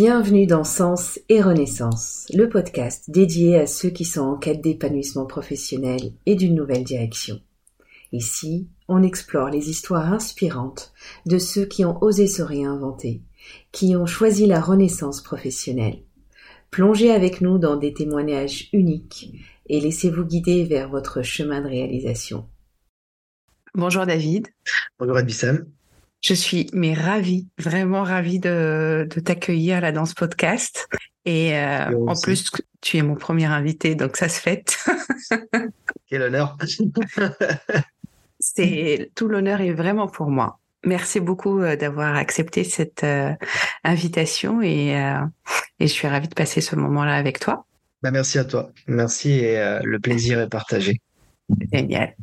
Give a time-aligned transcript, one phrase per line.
[0.00, 5.26] Bienvenue dans Sens et Renaissance, le podcast dédié à ceux qui sont en quête d'épanouissement
[5.26, 7.40] professionnel et d'une nouvelle direction.
[8.12, 10.92] Ici, on explore les histoires inspirantes
[11.26, 13.22] de ceux qui ont osé se réinventer,
[13.72, 16.04] qui ont choisi la renaissance professionnelle.
[16.70, 19.34] Plongez avec nous dans des témoignages uniques
[19.66, 22.46] et laissez-vous guider vers votre chemin de réalisation.
[23.74, 24.46] Bonjour David.
[25.00, 25.66] Bonjour Adbissam.
[26.20, 30.88] Je suis mais ravie, vraiment ravie de, de t'accueillir là dans ce podcast.
[31.24, 32.50] Et euh, en plus,
[32.80, 34.78] tu es mon premier invité, donc ça se fête.
[36.08, 36.56] Quel honneur.
[38.40, 40.58] C'est tout l'honneur est vraiment pour moi.
[40.84, 43.32] Merci beaucoup euh, d'avoir accepté cette euh,
[43.84, 44.92] invitation et,
[45.80, 47.66] et je suis ravie de passer ce moment-là avec toi.
[48.02, 48.70] Bah merci à toi.
[48.86, 51.00] Merci et le plaisir est partagé.
[51.72, 52.14] Génial.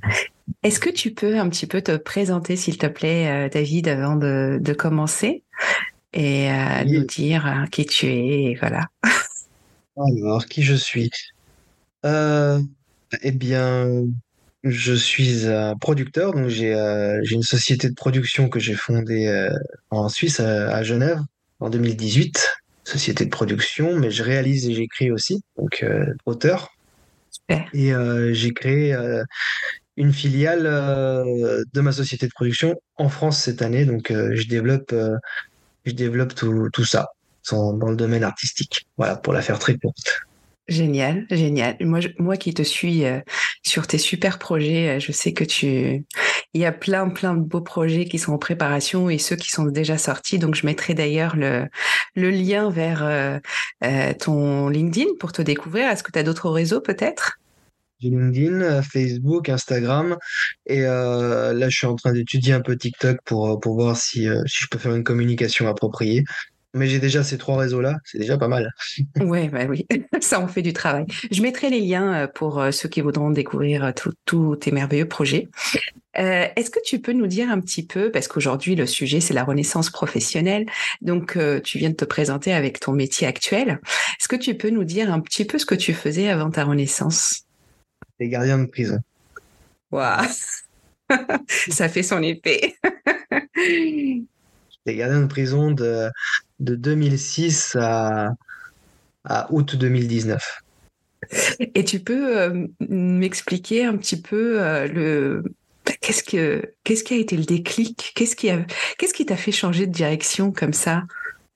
[0.63, 4.15] Est-ce que tu peux un petit peu te présenter, s'il te plaît, euh, David, avant
[4.15, 5.43] de, commencer
[6.13, 8.87] et euh, nous dire euh, qui tu es, voilà.
[9.97, 11.09] Alors, qui je suis?
[12.03, 14.03] Eh bien,
[14.63, 19.49] je suis un producteur, donc j'ai une société de production que j'ai fondée
[19.89, 21.19] en Suisse, à, Genève,
[21.59, 22.47] en 2018.
[22.83, 25.83] Société de production, mais je réalise et j'écris aussi, donc
[26.25, 26.74] auteur.
[27.49, 27.69] Super.
[27.73, 27.93] Et
[28.33, 28.95] j'ai créé
[29.97, 33.85] une filiale euh, de ma société de production en France cette année.
[33.85, 35.15] Donc, euh, je développe, euh,
[35.85, 37.09] je développe tout, tout ça
[37.49, 38.87] dans le domaine artistique.
[38.97, 40.21] Voilà, pour la faire très courte.
[40.67, 41.77] Génial, génial.
[41.79, 43.03] Moi, moi qui te suis
[43.61, 46.03] sur tes super projets, je sais que tu,
[46.55, 49.51] il y a plein, plein de beaux projets qui sont en préparation et ceux qui
[49.51, 50.39] sont déjà sortis.
[50.39, 51.69] Donc, je mettrai d'ailleurs le,
[52.15, 53.41] lien vers
[54.19, 55.89] ton LinkedIn pour te découvrir.
[55.89, 57.39] Est-ce que tu as d'autres réseaux peut-être?
[57.99, 60.17] J'ai LinkedIn, euh, Facebook, Instagram.
[60.65, 63.95] Et euh, là, je suis en train d'étudier un peu TikTok pour, euh, pour voir
[63.95, 66.23] si, si je peux faire une communication appropriée.
[66.75, 68.73] Mais j'ai déjà ces trois réseaux-là, c'est déjà pas mal.
[69.21, 69.87] ouais, bah oui,
[70.19, 71.05] ça en fait du travail.
[71.31, 73.93] Je mettrai les liens pour ceux qui voudront découvrir
[74.25, 75.47] tous tes merveilleux projets.
[76.13, 79.43] Est-ce que tu peux nous dire un petit peu, parce qu'aujourd'hui le sujet c'est la
[79.43, 80.65] renaissance professionnelle,
[81.01, 83.79] donc tu viens de te présenter avec ton métier actuel.
[84.19, 86.65] Est-ce que tu peux nous dire un petit peu ce que tu faisais avant ta
[86.65, 87.45] renaissance?
[88.19, 88.99] Les gardiens de prison.
[89.91, 90.25] Waouh
[91.47, 92.75] Ça fait son épée.
[94.85, 96.09] les gardiens de prison de,
[96.59, 98.31] de 2006 à,
[99.25, 100.61] à août 2019.
[101.73, 105.43] Et tu peux euh, m'expliquer un petit peu euh, le
[106.01, 108.11] qu'est-ce que qu'est-ce qui a été le déclic?
[108.15, 108.65] Qu'est-ce qui a
[108.97, 111.03] qu'est-ce qui t'a fait changer de direction comme ça?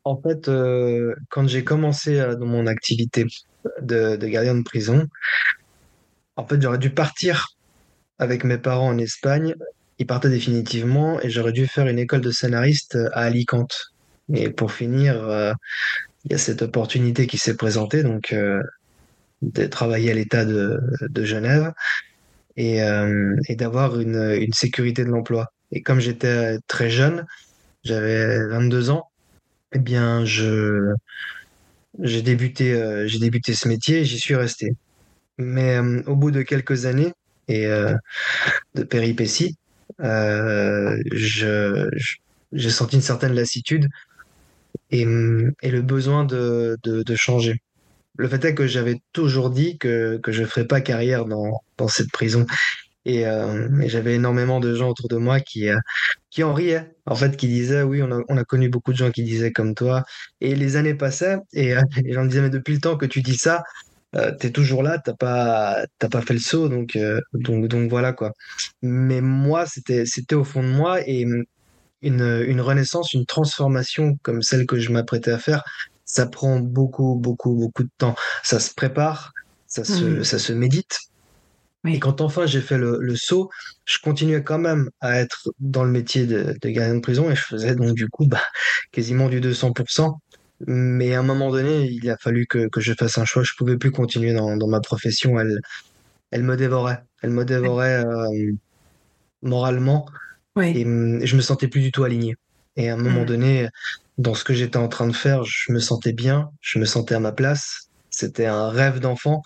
[0.04, 3.26] En fait, euh, quand j'ai commencé dans mon activité
[3.81, 5.08] de, de, gardien de prison,
[6.36, 7.50] en fait, j'aurais dû partir
[8.18, 9.56] avec mes parents en Espagne.
[10.00, 13.92] Ils partaient définitivement et j'aurais dû faire une école de scénariste à Alicante.
[14.34, 15.53] Et pour finir, euh,
[16.25, 18.62] il y a cette opportunité qui s'est présentée, donc euh,
[19.41, 20.79] de travailler à l'État de,
[21.23, 21.73] Genève
[22.57, 25.51] et, euh, d'avoir une, sécurité de l'emploi.
[25.72, 27.25] Et comme j'étais très jeune,
[27.84, 29.09] j'avais 22 ans,
[29.73, 34.73] eh bien, j'ai débuté, j'ai débuté ce métier et j'y suis resté.
[35.38, 37.13] Mais au bout de quelques années
[37.47, 39.57] et de péripéties,
[41.12, 43.88] j'ai senti une certaine lassitude
[44.91, 45.06] et,
[45.62, 47.62] et le besoin de, de, changer.
[48.18, 51.62] Le fait est que j'avais toujours dit que, que je ne ferais pas carrière dans,
[51.78, 52.46] dans cette prison.
[53.06, 55.68] Et, euh, et j'avais énormément de gens autour de moi qui,
[56.30, 58.97] qui en riaient, en fait, qui disaient, oui, on a, on a connu beaucoup de
[58.97, 60.03] gens qui disaient comme toi.
[60.41, 61.69] Et les années passaient et,
[62.06, 63.63] et j'en disais, mais depuis le temps que tu dis ça,
[64.16, 67.90] euh, t'es toujours là, t'as pas, t'as pas fait le saut, donc, euh, donc, donc
[67.90, 68.34] voilà quoi.
[68.81, 71.25] Mais moi, c'était, c'était au fond de moi et
[72.02, 75.64] une, une renaissance, une transformation comme celle que je m'apprêtais à faire,
[76.06, 78.16] ça prend beaucoup, beaucoup, beaucoup de temps.
[78.44, 79.34] Ça se prépare,
[79.68, 80.24] ça se, mmh.
[80.24, 81.00] ça se médite.
[81.88, 83.50] Et quand enfin j'ai fait le, le, saut,
[83.86, 87.36] je continuais quand même à être dans le métier de, de gardien de prison et
[87.36, 88.42] je faisais donc du coup bah,
[88.92, 90.13] quasiment du 200%.
[90.68, 93.44] Mais à un moment donné, il a fallu que, que je fasse un choix.
[93.44, 95.40] Je pouvais plus continuer dans, dans ma profession.
[95.40, 95.62] Elle,
[96.31, 97.02] elle me dévorait.
[97.22, 98.52] Elle me dévorait euh,
[99.42, 100.06] moralement.
[100.62, 102.36] Et mm, je me sentais plus du tout aligné.
[102.75, 103.25] Et à un moment mm.
[103.25, 103.69] donné,
[104.18, 106.50] dans ce que j'étais en train de faire, je me sentais bien.
[106.62, 107.90] Je me sentais à ma place.
[108.10, 109.42] C'était un rêve d'enfant.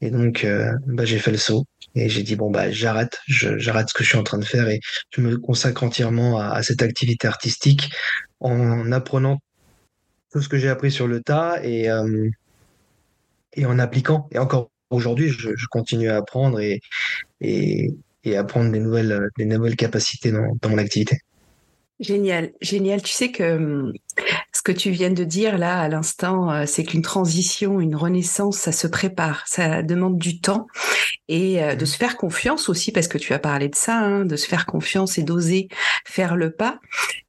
[0.00, 1.64] Et donc, euh, bah, j'ai fait le saut.
[1.94, 3.20] Et j'ai dit, bon, bah, j'arrête.
[3.26, 4.68] J'arrête ce que je suis en train de faire.
[4.68, 7.90] Et je me consacre entièrement à, à cette activité artistique
[8.40, 9.40] en apprenant
[10.32, 12.28] tout ce que j'ai appris sur le tas et, euh,
[13.54, 14.28] et en appliquant.
[14.32, 16.80] Et encore aujourd'hui, je, je, continue à apprendre et,
[17.40, 21.18] et, et apprendre des nouvelles, des nouvelles capacités dans, mon activité.
[22.00, 23.02] Génial, génial.
[23.02, 23.92] Tu sais que hum,
[24.52, 28.56] ce que tu viens de dire là à l'instant, euh, c'est qu'une transition, une renaissance,
[28.56, 30.66] ça se prépare, ça demande du temps
[31.28, 34.24] et euh, de se faire confiance aussi, parce que tu as parlé de ça, hein,
[34.24, 35.68] de se faire confiance et d'oser
[36.04, 36.80] faire le pas.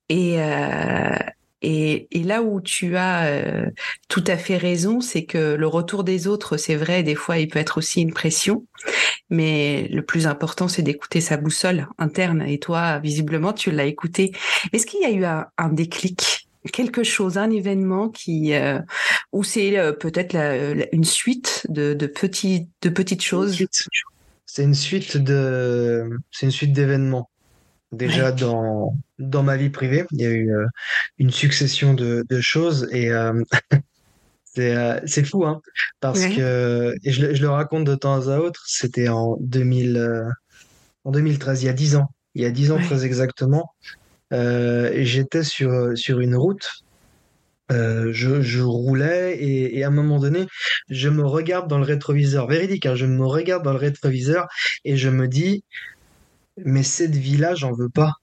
[0.10, 1.18] Et, euh,
[1.63, 3.66] et, là où tu as euh,
[4.10, 7.48] tout à fait raison, c'est que le retour des autres, c'est vrai, des fois, il
[7.48, 8.66] peut être aussi une pression.
[9.30, 12.44] Mais le plus important, c'est d'écouter sa boussole interne.
[12.44, 14.31] Et toi, visiblement, tu l'as écouté.
[14.74, 18.80] Est-ce qu'il y a eu un, un déclic quelque chose, un événement qui euh,
[19.31, 20.36] ou c'est euh, peut-être
[20.92, 23.58] une suite de, de petits de petites choses?
[24.46, 27.30] C'est une suite de c'est une suite d'événements.
[27.92, 30.66] Déjà dans dans ma vie privée, il y a eu euh,
[31.18, 33.10] une succession de, de choses et
[34.56, 35.62] c'est c'est fou hein
[36.00, 38.64] parce que et je, je, le raconte de temps à autre.
[38.68, 40.32] C'était en 2000
[41.06, 42.10] en 2013, il y a dix ans.
[42.36, 43.74] Il y a dix ans très exactement.
[44.32, 46.68] Euh, j'étais sur, sur une route.
[47.72, 50.46] Euh, je, je, roulais et, et, à un moment donné,
[50.90, 54.48] je me regarde dans le rétroviseur, véridique, hein, je me regarde dans le rétroviseur
[54.84, 55.64] et je me dis,
[56.58, 58.16] mais cette vie-là, j'en veux pas.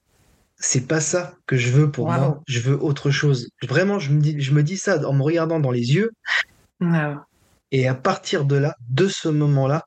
[0.63, 2.41] C'est pas ça que je veux pour moi.
[2.47, 3.49] Je veux autre chose.
[3.63, 6.11] Vraiment, je me dis, je me dis ça en me regardant dans les yeux.
[7.71, 9.85] Et à partir de là, de ce moment-là,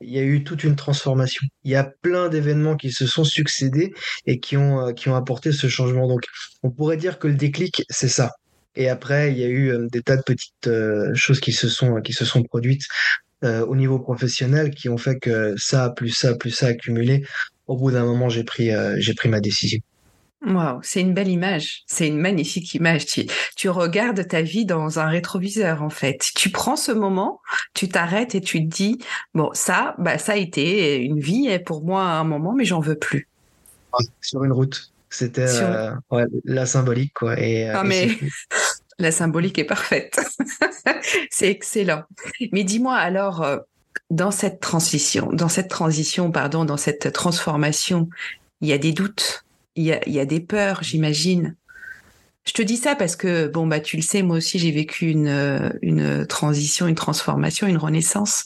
[0.00, 1.46] il y a eu toute une transformation.
[1.64, 3.92] Il y a plein d'événements qui se sont succédés
[4.26, 6.08] et qui ont, euh, qui ont apporté ce changement.
[6.08, 6.24] Donc,
[6.62, 8.32] on pourrait dire que le déclic, c'est ça.
[8.76, 11.68] Et après, il y a eu euh, des tas de petites euh, choses qui se
[11.68, 12.84] sont, qui se sont produites
[13.42, 17.24] au niveau professionnel qui ont fait que ça, plus ça, plus ça accumulé.
[17.66, 19.80] Au bout d'un moment, j'ai pris, j'ai pris ma décision.
[20.46, 23.04] Waouh, c'est une belle image, c'est une magnifique image.
[23.04, 23.26] Tu,
[23.56, 26.30] tu regardes ta vie dans un rétroviseur en fait.
[26.34, 27.42] Tu prends ce moment,
[27.74, 28.98] tu t'arrêtes et tu te dis
[29.34, 32.80] bon ça, bah ça a été une vie pour moi à un moment, mais j'en
[32.80, 33.28] veux plus.
[34.22, 37.38] Sur une route, c'était euh, ouais, la symbolique quoi.
[37.38, 38.08] Et, euh, ah, mais
[38.98, 40.18] la symbolique est parfaite,
[41.30, 42.04] c'est excellent.
[42.52, 43.42] Mais dis-moi alors.
[43.42, 43.58] Euh,
[44.08, 48.08] dans cette transition, dans cette transition, pardon, dans cette transformation,
[48.60, 49.44] il y a des doutes,
[49.76, 51.56] il y a, des peurs, j'imagine.
[52.44, 55.10] Je te dis ça parce que, bon, bah, tu le sais, moi aussi, j'ai vécu
[55.10, 58.44] une, une transition, une transformation, une renaissance.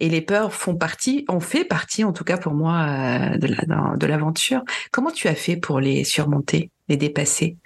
[0.00, 4.06] Et les peurs font partie, ont fait partie, en tout cas pour moi, euh, de
[4.06, 4.62] l'aventure.
[4.90, 7.56] Comment tu as fait pour les surmonter, les dépasser?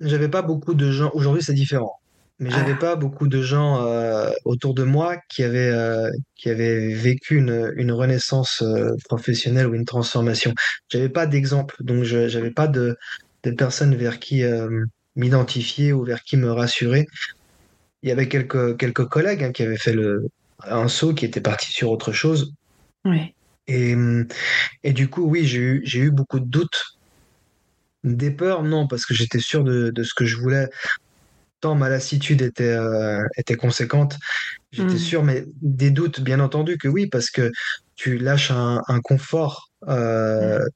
[0.00, 1.10] J'avais pas beaucoup de gens.
[1.14, 2.00] Aujourd'hui, c'est différent
[2.38, 2.76] mais j'avais ah.
[2.76, 7.72] pas beaucoup de gens euh, autour de moi qui avaient euh, qui avaient vécu une,
[7.76, 10.52] une renaissance euh, professionnelle ou une transformation.
[10.88, 12.96] J'avais pas d'exemple, donc je j'avais pas de
[13.44, 14.42] de personnes vers qui
[15.14, 17.06] m'identifier ou vers qui me rassurer.
[18.02, 20.28] Il y avait quelques quelques collègues hein, qui avaient fait le
[20.64, 22.52] un saut, qui étaient partis sur autre chose.
[23.04, 23.34] Oui.
[23.66, 23.96] Et
[24.82, 26.98] et du coup, oui, j'ai eu j'ai eu beaucoup de doutes.
[28.04, 30.68] Des peurs, non, parce que j'étais sûr de, de ce que je voulais
[31.60, 34.16] tant ma lassitude était, euh, était conséquente,
[34.72, 34.98] j'étais mmh.
[34.98, 37.50] sûr, mais des doutes, bien entendu que oui, parce que
[37.94, 39.70] tu lâches un, confort.
[39.88, 40.68] Euh, mmh.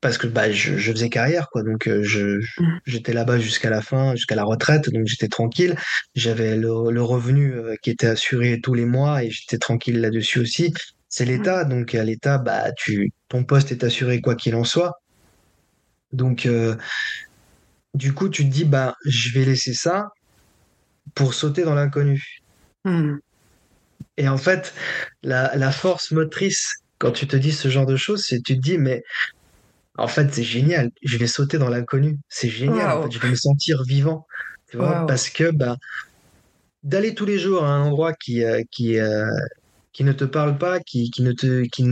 [0.00, 1.64] Parce que bah, je, faisais carrière, quoi.
[1.64, 2.80] Donc, euh, je, mmh.
[2.86, 4.90] j'étais là-bas jusqu'à la fin, jusqu'à la retraite.
[4.90, 5.74] Donc, j'étais tranquille.
[6.14, 10.72] J'avais le, revenu qui était assuré tous les mois et j'étais tranquille là-dessus aussi.
[11.08, 11.64] C'est l'État.
[11.64, 15.00] Donc, à l'État, bah, tu, ton poste est assuré quoi qu'il en soit.
[16.12, 16.48] Donc,
[17.94, 20.08] du coup, tu te dis, bah, je vais laisser ça
[21.14, 22.38] pour sauter dans l'inconnu.
[22.84, 23.16] Hmm.
[24.16, 24.74] Et en fait,
[25.22, 28.78] la, force motrice, quand tu te dis ce genre de choses, c'est tu te dis,
[28.78, 29.02] mais
[29.96, 32.18] en fait, c'est génial, je vais sauter dans l'inconnu.
[32.28, 34.26] C'est génial, en fait, je vais me sentir vivant.
[34.70, 35.76] Tu vois, parce que bah,
[36.82, 39.30] d'aller tous les jours à un endroit qui, euh, qui, euh,
[39.98, 41.84] qui ne te parle pas, qui, qui, ne te, qui,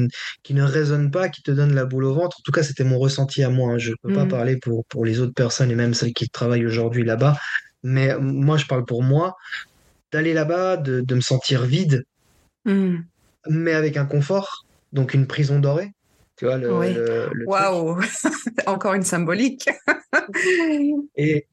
[0.44, 2.36] qui, ne résonne pas, qui te donne la boule au ventre.
[2.38, 3.72] En tout cas, c'était mon ressenti à moi.
[3.72, 3.78] Hein.
[3.78, 4.28] Je ne peux pas mm.
[4.28, 7.36] parler pour, pour les autres personnes et même celles qui travaillent aujourd'hui là-bas.
[7.82, 9.34] Mais moi, je parle pour moi.
[10.12, 12.04] D'aller là-bas, de, de, me sentir vide,
[12.64, 12.98] mm.
[13.50, 15.90] mais avec un confort, donc une prison dorée.
[16.36, 18.00] Tu vois, le, Waouh
[18.66, 19.68] Encore une symbolique.
[21.16, 21.44] et,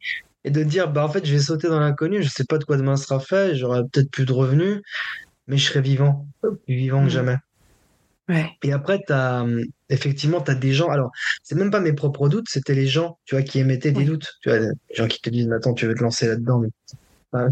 [0.44, 2.64] et de dire, bah, en fait, je vais sauter dans l'inconnu, je sais pas de
[2.64, 4.82] quoi demain sera fait, j'aurai peut-être plus de revenus,
[5.48, 7.10] mais je serai vivant, plus vivant que mm.
[7.10, 7.38] jamais.
[8.30, 8.50] Ouais.
[8.64, 10.90] Et après, as, hum, effectivement, tu as des gens.
[10.90, 11.12] Alors,
[11.44, 14.34] c'est même pas mes propres doutes, c'était les gens, tu vois, qui émettaient des doutes.
[14.42, 16.60] Tu vois, les gens qui te disent, attends, tu veux te lancer là-dedans.
[16.60, 16.70] Mais...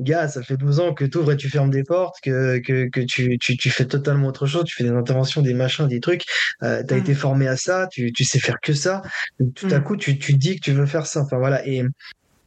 [0.00, 2.88] gars, ça fait 12 ans que tu ouvres et tu fermes des portes, que, que,
[2.88, 6.00] que tu, tu, tu, fais totalement autre chose, tu fais des interventions, des machins, des
[6.00, 6.24] trucs.
[6.62, 7.00] Euh, tu as mm.
[7.00, 9.02] été formé à ça, tu, tu sais faire que ça.
[9.54, 9.84] tout à mm.
[9.84, 11.20] coup, tu, tu dis que tu veux faire ça.
[11.20, 11.66] Enfin, voilà.
[11.66, 11.84] Et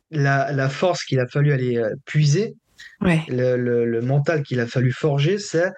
[0.10, 1.96] la, la force qu'il a fallu aller euh,
[3.02, 5.72] puiser, le, mental qu'il a fallu forger, c'est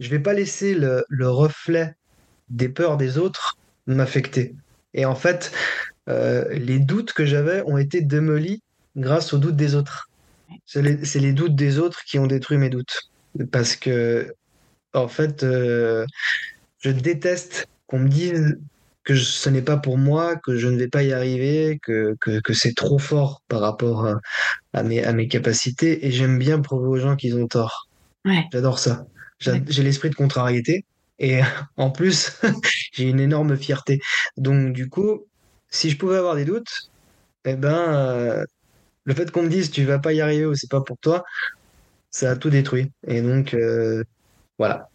[0.00, 1.94] je vais pas laisser le, reflet
[2.48, 4.54] des peurs des autres m'affecter.
[4.94, 5.52] Et en fait,
[6.08, 8.62] euh, les doutes que j'avais ont été démolis
[8.96, 10.08] grâce aux doutes des autres.
[10.66, 13.10] C'est les, les doutes des autres qui ont détruit mes doutes.
[13.52, 14.34] Parce que,
[14.94, 16.06] en fait, euh,
[16.80, 18.58] je déteste qu'on me dise
[19.08, 22.14] que je- ce n'est pas pour moi, que je ne vais pas y arriver, que,
[22.20, 24.20] que, que c'est trop fort par rapport à,
[24.74, 26.06] à mes, à mes capacités.
[26.06, 27.88] Et j'aime bien prouver aux gens qu'ils ont tort.
[28.26, 28.44] Ouais.
[28.52, 29.06] J'adore ça.
[29.46, 29.62] Ouais.
[29.66, 30.84] J'ai l'esprit de contrariété.
[31.18, 31.40] Et
[31.78, 32.38] en plus,
[32.92, 33.98] j'ai une énorme fierté.
[34.36, 35.24] Donc, du coup,
[35.70, 36.70] si je pouvais avoir des doutes,
[37.46, 38.44] eh ben, euh,
[39.04, 41.24] le fait qu'on me dise tu vas pas y arriver ou c'est pas pour toi,
[42.10, 42.92] ça a tout détruit.
[43.06, 44.04] Et donc, euh,
[44.58, 44.90] voilà.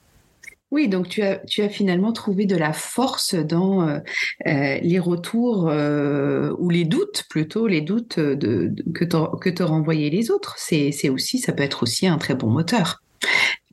[0.73, 3.99] Oui, donc tu as, tu as finalement trouvé de la force dans euh,
[4.47, 9.61] euh, les retours euh, ou les doutes plutôt, les doutes de, que te, que te
[9.61, 10.55] renvoyaient les autres.
[10.57, 13.03] C'est, aussi, ça peut être aussi un très bon moteur.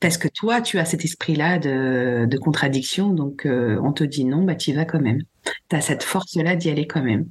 [0.03, 4.43] Parce que toi, tu as cet esprit-là de, de contradiction, donc on te dit non,
[4.43, 5.23] bah tu y vas quand même.
[5.69, 7.27] Tu as cette force-là d'y aller quand même.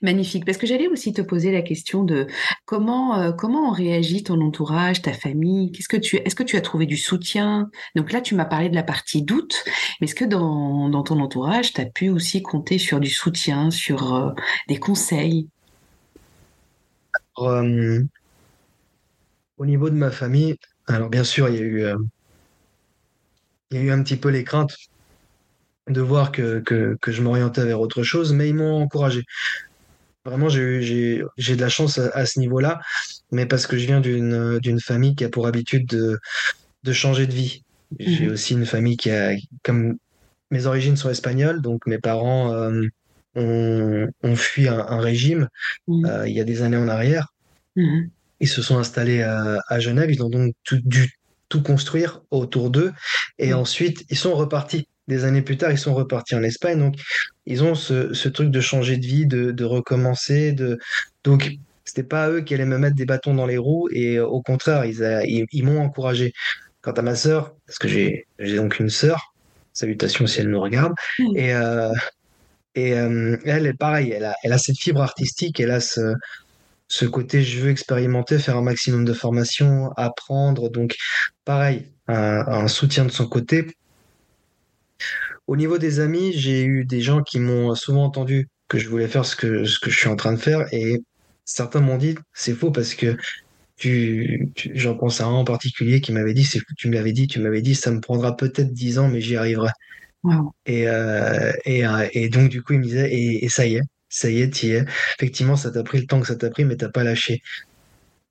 [0.00, 0.44] Magnifique.
[0.44, 2.26] Parce que j'allais aussi te poser la question de
[2.64, 5.72] comment euh, comment on réagit ton entourage, ta famille?
[5.72, 7.70] Qu'est-ce que tu est-ce que tu as trouvé du soutien?
[7.94, 9.64] Donc là, tu m'as parlé de la partie doute,
[10.00, 13.70] mais est-ce que dans, dans ton entourage, tu as pu aussi compter sur du soutien,
[13.70, 14.30] sur euh,
[14.68, 15.48] des conseils?
[17.38, 18.02] Euh,
[19.58, 21.84] au niveau de ma famille, alors bien sûr, il y a eu,
[23.70, 24.76] il y a eu un petit peu les craintes
[25.88, 29.22] de voir que, que, que je m'orientais vers autre chose, mais ils m'ont encouragé.
[30.24, 32.80] Vraiment, j'ai j'ai, j'ai de la chance à, à ce niveau-là,
[33.32, 36.18] mais parce que je viens d'une, famille qui a pour habitude de,
[36.84, 37.62] de changer de vie.
[37.98, 38.32] J'ai Mhm.
[38.32, 39.32] aussi une famille qui a,
[39.64, 39.96] comme
[40.50, 42.82] mes origines sont espagnoles, donc mes parents euh,
[43.34, 45.48] ont, ont fui un, un régime
[45.88, 46.06] Mhm.
[46.06, 47.28] euh, il y a des années en arrière.
[47.76, 48.10] Mhm.
[48.40, 51.10] Ils se sont installés à, à Genève, ils ont donc tout, dû
[51.48, 52.92] tout construire autour d'eux,
[53.38, 54.86] et ensuite ils sont repartis.
[55.08, 56.94] Des années plus tard, ils sont repartis en Espagne, donc
[57.46, 60.78] ils ont ce, ce truc de changer de vie, de, de recommencer, de
[61.24, 61.50] donc
[61.84, 64.42] c'était pas eux qui allaient me mettre des bâtons dans les roues, et euh, au
[64.42, 66.32] contraire, ils, a- ils, ils m'ont encouragé.
[66.80, 69.34] Quant à ma sœur, parce que j'ai donc une sœur,
[69.72, 71.36] salutations si elle nous regarde, Mhm.
[71.36, 71.92] et euh,
[72.74, 76.14] et euh, elle est pareil, elle a, elle a cette fibre artistique, elle a ce,
[76.88, 80.70] ce côté je veux expérimenter, faire un maximum de formation, apprendre.
[80.70, 80.96] Donc,
[81.44, 83.66] pareil, un, un soutien de son côté.
[85.46, 89.08] Au niveau des amis, j'ai eu des gens qui m'ont souvent entendu que je voulais
[89.08, 90.98] faire ce que, ce que je suis en train de faire et
[91.44, 93.16] certains m'ont dit c'est faux parce que
[93.76, 96.46] tu, tu- j'en pense à un en particulier qui m'avait dit
[96.78, 99.36] tu me l'avais dit, tu m'avais dit ça me prendra peut-être 10 ans mais j'y
[99.36, 99.70] arriverai.
[100.24, 100.54] Wow.
[100.66, 103.76] Et, euh, et, euh, et donc, du coup, il me disait, et, et ça y
[103.76, 104.84] est, ça y est, t'y es.
[105.18, 107.40] Effectivement, ça t'a pris le temps que ça t'a pris, mais t'as pas lâché.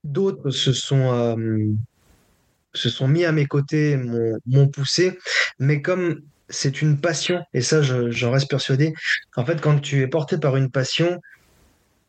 [0.04, 1.38] D'autres se sont, euh,
[2.74, 5.18] se sont mis à mes côtés, m'ont m'ont poussé,
[5.60, 8.94] mais comme c'est une passion, et ça, je- j'en reste persuadé,
[9.36, 11.20] en fait, quand tu es porté par une passion,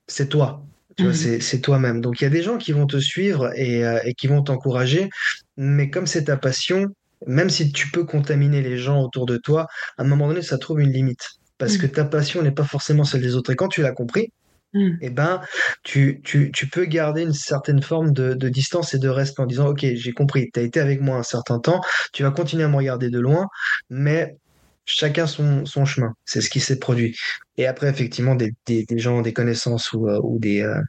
[0.06, 0.62] c'est toi.
[0.96, 1.40] Tu vois, Mhm.
[1.40, 2.00] c'est toi-même.
[2.02, 4.42] Donc, il y a des gens qui vont te suivre et, euh, et qui vont
[4.42, 5.08] t'encourager,
[5.56, 6.86] mais comme c'est ta passion,
[7.26, 10.58] même si tu peux contaminer les gens autour de toi, à un moment donné, ça
[10.58, 11.24] trouve une limite.
[11.56, 11.92] Parce que Mhm.
[11.92, 13.50] ta passion n'est pas forcément celle des autres.
[13.52, 14.32] Et quand tu l'as compris,
[14.74, 14.98] Mhm.
[15.02, 15.40] eh ben,
[15.82, 19.46] tu, tu, tu peux garder une certaine forme de, de distance et de respect en
[19.46, 21.80] disant, OK, j'ai compris, tu as été avec moi un certain temps,
[22.12, 23.48] tu vas continuer à me regarder de loin,
[23.90, 24.36] mais
[24.86, 26.14] chacun son, son chemin.
[26.24, 27.16] C'est ce qui s'est produit.
[27.58, 30.80] Et après, effectivement, des, des, des gens, des connaissances ou, euh, ou des, euh,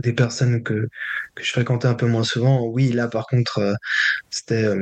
[0.00, 0.88] des personnes que,
[1.34, 3.74] que je fréquentais un peu moins souvent, oui, là, par contre, euh,
[4.30, 4.74] c'était,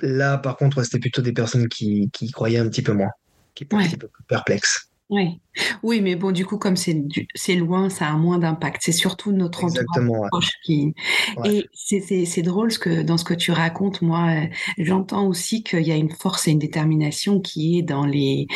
[0.00, 3.10] là, par contre, c'était plutôt des personnes qui, croyaient un petit peu moins,
[3.54, 4.91] qui étaient un petit peu plus perplexes.
[5.12, 5.38] Ouais.
[5.82, 8.80] Oui, mais bon, du coup, comme c'est du- c'est loin, ça a moins d'impact.
[8.82, 10.28] C'est surtout notre entourage ouais.
[10.30, 10.94] proche qui.
[11.36, 11.58] Ouais.
[11.58, 14.46] Et c'est drôle ce que dans ce que tu racontes, moi, euh,
[14.78, 18.46] j'entends aussi qu'il y a une force et une détermination qui est dans les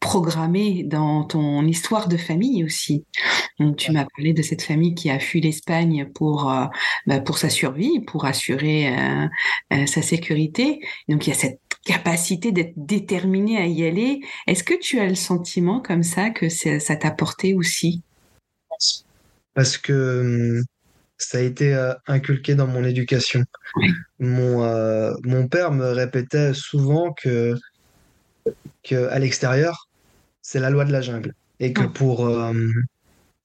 [0.00, 3.06] programmée dans ton histoire de famille aussi.
[3.58, 3.94] Donc, tu Ouais.
[3.94, 6.66] m'as parlé de cette famille qui a fui l'Espagne pour euh,
[7.06, 9.26] bah, pour sa survie, pour assurer euh,
[9.72, 10.80] euh, sa sécurité.
[11.08, 14.20] Donc, il y a cette capacité d'être déterminé à y aller.
[14.46, 18.02] Est-ce que tu as le sentiment comme ça que ça t'a porté aussi?
[19.54, 20.20] Parce que
[20.56, 20.64] hum,
[21.18, 23.44] ça a été euh, inculqué dans mon éducation.
[23.76, 23.88] Oui.
[24.18, 27.54] Mon, euh, mon père me répétait souvent que,
[28.82, 29.88] que à l'extérieur,
[30.42, 31.34] c'est la loi de la jungle.
[31.60, 32.52] Et que pour, euh,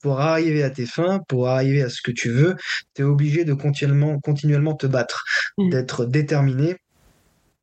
[0.02, 2.56] pour arriver à tes fins, pour arriver à ce que tu veux,
[2.96, 5.24] tu es obligé de continuellement, continuellement te battre,
[5.58, 6.78] d'être déterminé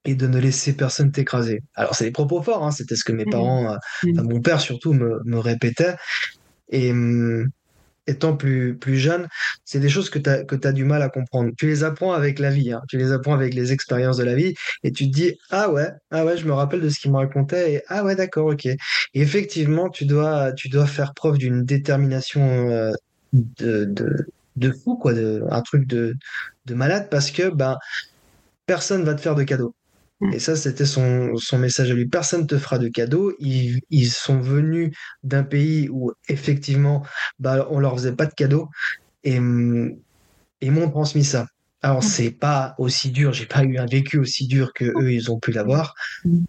[0.06, 1.62] et de ne laisser personne t'écraser.
[1.75, 3.30] Alors, c'est des propos forts, hein, c'était ce que mes Mm.
[3.30, 4.10] parents, euh, Mm.
[4.18, 5.96] enfin, mon père surtout, me, me répétait.
[6.70, 7.48] Et hum,
[8.08, 9.28] étant plus, plus jeune,
[9.64, 11.52] c'est des choses que tu as, que tu du mal à comprendre.
[11.58, 14.34] Tu les apprends avec la vie, hein, tu les apprends avec les expériences de la
[14.34, 17.12] vie, et tu te dis, ah ouais, ah ouais, je me rappelle de ce qu'il
[17.12, 18.66] me racontait, et ah ouais, d'accord, ok.
[18.66, 18.78] Et
[19.14, 22.92] effectivement, tu dois, tu dois faire preuve d'une détermination euh,
[23.32, 24.08] de, de,
[24.56, 26.14] de fou, quoi, de, un truc de,
[26.66, 27.76] de malade parce que ben,
[28.66, 29.75] personne va te faire de cadeau.
[30.20, 30.32] Mm.
[30.32, 32.06] Et ça, c'était son, son message à lui.
[32.06, 33.35] Personne te fera de cadeau.
[33.38, 37.04] Ils, ils sont venus d'un pays où, effectivement,
[37.38, 38.68] bah, on leur faisait pas de cadeaux.
[39.25, 39.94] Et hum,
[40.61, 41.46] ils m'ont transmis ça.
[41.82, 42.02] Alors, Mm.
[42.02, 43.32] c'est pas aussi dur.
[43.32, 45.94] J'ai pas eu un vécu aussi dur que eux, ils ont pu l'avoir.
[46.25, 46.44] Mm.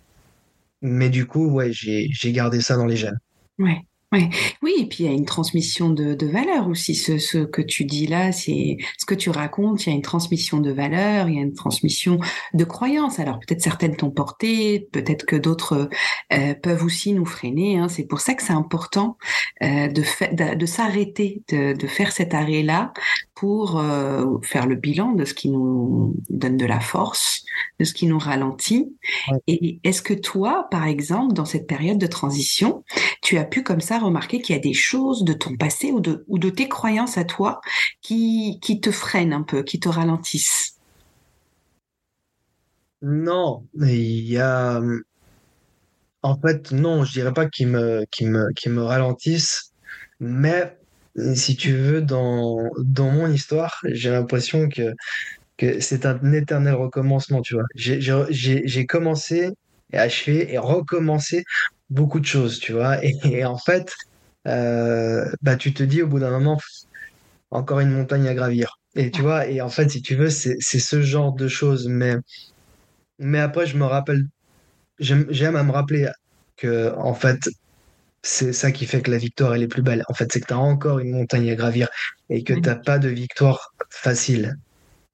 [0.82, 3.20] Mais du coup, ouais, j'ai, j'ai gardé ça dans les gènes.
[3.60, 3.82] Ouais.
[4.14, 4.30] Ouais.
[4.62, 6.96] Oui, et puis il y a une transmission de, de valeurs aussi.
[6.96, 9.86] Ce, ce que tu dis là, c'est ce que tu racontes.
[9.86, 12.18] Il y a une transmission de valeurs, il y a une transmission
[12.54, 13.20] de croyances.
[13.20, 15.90] Alors peut-être certaines t'ont porté, peut-être que d'autres
[16.32, 17.80] euh, peuvent aussi nous freiner.
[17.80, 17.90] Hein.
[17.90, 19.18] C'est pour ça que c'est important
[19.62, 22.94] euh, de, de, de s'arrêter, de, de faire cet arrêt-là
[23.40, 27.46] pour euh, faire le bilan de ce qui nous donne de la force,
[27.80, 28.98] de ce qui nous ralentit.
[29.32, 29.38] Ouais.
[29.46, 32.84] Et est-ce que toi, par exemple, dans cette période de transition,
[33.22, 36.00] tu as pu comme ça remarquer qu'il y a des choses de ton passé ou
[36.00, 37.62] de, ou de tes croyances à toi
[38.02, 40.80] qui, qui te freinent un peu, qui te ralentissent?
[43.04, 44.82] Non, il y a,
[46.24, 49.74] en fait, non, je dirais pas qu'ils me, me ralentissent,
[50.20, 50.76] mais
[51.34, 54.94] si tu veux, dans, dans mon histoire, j'ai l'impression que,
[55.58, 57.66] que c'est un éternel recommencement, tu vois.
[57.76, 59.52] J'ai, commencé
[59.94, 61.44] et achevé et recommencé
[61.90, 62.98] beaucoup de choses, tu vois.
[63.04, 63.94] Et, en fait,
[64.48, 66.60] euh, bah, tu te dis au bout d'un moment,
[67.52, 68.80] encore une montagne à gravir.
[68.96, 72.16] Et tu vois, et en fait, si tu veux, c'est, ce genre de choses, mais,
[73.20, 74.26] mais après, je me rappelle
[75.00, 76.10] j'aime à me rappeler
[76.56, 77.50] que, en fait,
[78.28, 80.04] c'est ça qui fait que la victoire, elle est plus belle.
[80.10, 81.88] En fait, c'est que tu as encore une montagne à gravir
[82.30, 82.62] et que Ouais.
[82.62, 84.58] t'as pas de victoire facile.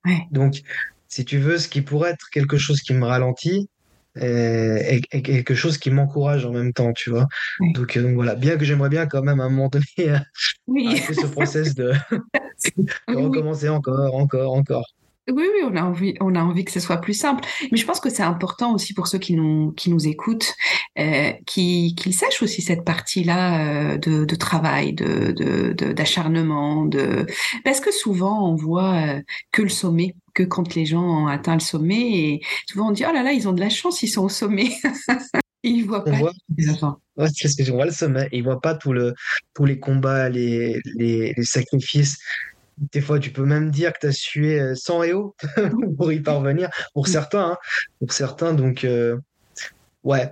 [0.05, 0.17] Ouais.
[0.32, 0.62] Donc,
[1.08, 3.70] si tu veux, ce qui pourrait être quelque chose qui me ralentit
[4.17, 7.27] euh, est, est quelque chose qui m'encourage en même temps, tu vois.
[7.60, 7.72] Ouais.
[7.74, 9.86] Donc, euh, donc voilà, bien que j'aimerais bien quand même à un moment donné
[10.67, 11.93] Oui, arrêter ce process de,
[12.78, 14.88] de recommencer encore, encore, encore.
[15.31, 17.45] Oui, oui, on a envie, on a envie que ce soit plus simple.
[17.71, 20.53] Mais je pense que c'est important aussi pour ceux qui nous, qui nous écoutent,
[20.99, 27.25] euh, qui, qu'ils sachent aussi cette partie-là euh, de, de travail, de, d'acharnement, de,
[27.63, 29.21] parce que souvent on voit euh,
[29.53, 33.05] que le sommet, que quand les gens ont atteint le sommet, et souvent on dit
[33.09, 34.71] oh là là, ils ont de la chance, ils sont au sommet.
[35.65, 36.97] Ils voient On pas voit, les avant.
[37.15, 38.27] ouais, c'est ce que je vois le sommet.
[38.33, 39.13] Ils voient pas tout le,
[39.53, 42.17] tous les combats, les, les, les sacrifices.
[42.91, 45.36] Des fois, tu peux même dire que tu as sué euh, sang et eau
[45.97, 46.69] pour y parvenir.
[46.93, 47.57] Pour certains, hein.
[47.99, 49.17] Pour certains, donc, euh,
[50.03, 50.31] ouais.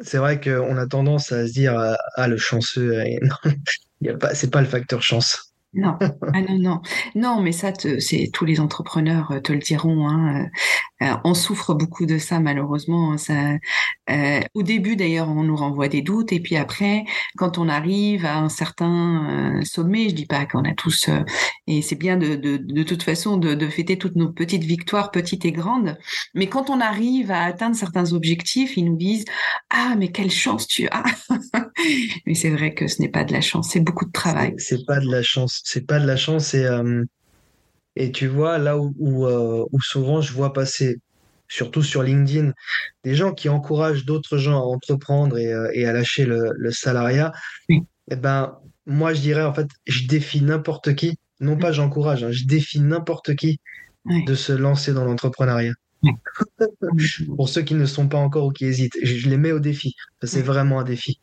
[0.00, 4.60] C'est vrai qu'on a tendance à se dire, ah, ah, le chanceux, euh, c'est pas
[4.60, 5.52] le facteur chance.
[5.74, 6.80] Non, ah non, non,
[7.14, 10.08] non, mais ça, c'est tous les entrepreneurs euh, te le diront.
[10.08, 10.46] Hein.
[11.02, 13.12] Euh, on souffre beaucoup de ça, malheureusement.
[13.12, 13.56] hein, Ça,
[14.10, 17.04] euh, au début, d'ailleurs, on nous renvoie des doutes, et puis après,
[17.36, 21.20] quand on arrive à un certain euh, sommet, je dis pas qu'on a tous, euh,
[21.66, 25.10] et c'est bien de, de, de toute façon de, de fêter toutes nos petites victoires,
[25.10, 25.96] petites et grandes.
[26.34, 29.24] Mais quand on arrive à atteindre certains objectifs, ils nous disent
[29.70, 31.04] ah mais quelle chance tu as.
[32.26, 34.54] mais c'est vrai que ce n'est pas de la chance, c'est beaucoup de travail.
[34.58, 35.60] C'est pas de la chance.
[35.64, 36.54] C'est pas de la chance.
[36.54, 36.66] Et,
[38.00, 41.00] et tu vois, là où, où, euh, où souvent je vois passer,
[41.48, 42.52] surtout sur LinkedIn,
[43.04, 46.70] des gens qui encouragent d'autres gens à entreprendre et, euh, et à lâcher le, le
[46.70, 47.32] salariat,
[47.68, 47.82] Oui.
[48.10, 48.56] eh ben,
[48.86, 51.18] moi, je dirais, en fait, je défie n'importe qui.
[51.40, 53.60] Non pas j'encourage, hein, je défie n'importe qui
[54.04, 55.74] de se lancer dans l'entrepreneuriat.
[57.36, 59.58] Pour ceux qui ne sont pas encore ou qui hésitent, je, je les mets au
[59.60, 59.94] défi.
[60.22, 61.20] C'est vraiment un défi.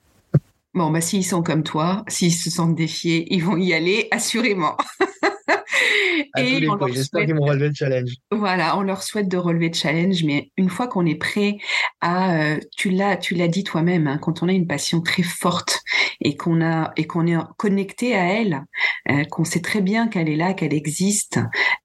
[0.73, 4.75] Bon, bah, s'ils sont comme toi, s'ils se sentent défiés, ils vont y aller, assurément.
[5.47, 8.11] À tous Et les J'espère souhaite, qu'ils vont relever le challenge.
[8.31, 11.57] voilà, on leur souhaite de relever le challenge, mais une fois qu'on est prêt
[12.01, 15.23] à, euh, tu l'as, tu l'as dit toi-même, hein, quand on a une passion très
[15.23, 15.81] forte
[16.21, 18.63] et qu'on a, et qu'on est connecté à elle,
[19.09, 21.39] euh, qu'on sait très bien qu'elle est là, qu'elle existe,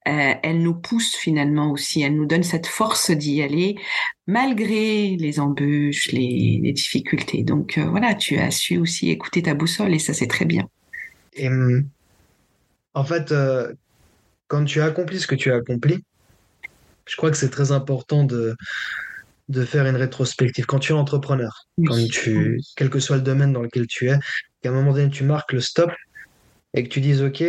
[0.08, 3.76] euh, elle nous pousse finalement aussi, elle nous donne cette force d'y aller,
[4.26, 7.42] malgré les embûches, les, les difficultés.
[7.42, 10.68] Donc voilà, tu as su aussi écouter ta boussole et ça c'est très bien.
[11.34, 11.88] Et hum,
[12.94, 13.72] en fait, euh,
[14.48, 16.04] quand tu as accompli ce que tu as accompli,
[17.06, 18.56] je crois que c'est très important de,
[19.48, 20.66] de faire une rétrospective.
[20.66, 24.18] Quand tu es entrepreneur, quand tu, quel que soit le domaine dans lequel tu es,
[24.62, 25.90] qu'à un moment donné, tu marques le stop
[26.74, 27.42] et que tu dises, OK,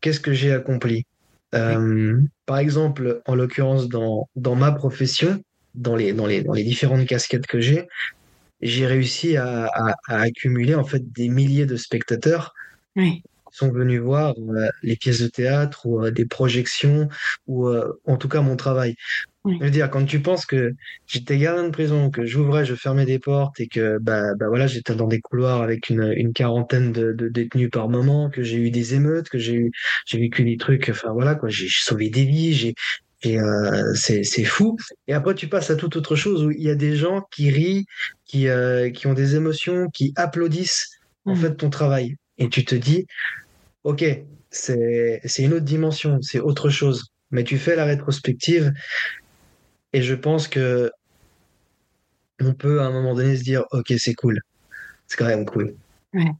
[0.00, 1.06] qu'est-ce que j'ai accompli?
[1.54, 5.42] Euh, par exemple, en l'occurrence, dans, dans ma profession,
[5.74, 7.86] dans les, dans les, dans les différentes casquettes que j'ai,
[8.60, 12.54] j'ai réussi à, à, à accumuler en fait des milliers de spectateurs
[12.96, 13.22] Oui.
[13.54, 17.08] Sont venus voir euh, les pièces de théâtre ou euh, des projections
[17.46, 18.96] ou euh, en tout cas mon travail.
[19.46, 20.72] Je veux dire, quand tu penses que
[21.06, 24.66] j'étais gardien de prison, que j'ouvrais, je fermais des portes et que bah, bah voilà,
[24.66, 28.56] j'étais dans des couloirs avec une, une quarantaine de, de détenus par moment, que j'ai
[28.56, 29.70] eu des émeutes, que j'ai eu
[30.06, 32.74] j'ai vécu des trucs, enfin voilà quoi, j'ai sauvé des vies, j'ai
[33.22, 34.78] et euh, c'est fou.
[35.08, 37.50] Et après tu passes à toute autre chose où il y a des gens qui
[37.50, 37.84] rient,
[38.24, 40.88] qui euh, qui ont des émotions, qui applaudissent
[41.26, 41.36] en mmh.
[41.36, 42.16] fait ton travail.
[42.38, 43.06] Et tu te dis,
[43.84, 44.04] ok,
[44.50, 47.12] c'est une autre dimension, c'est autre chose.
[47.30, 48.72] Mais tu fais la rétrospective
[49.92, 50.90] et je pense que
[52.40, 54.40] on peut à un moment donné se dire, ok, c'est cool.
[55.06, 55.76] C'est quand même cool.
[56.12, 56.32] Ouais.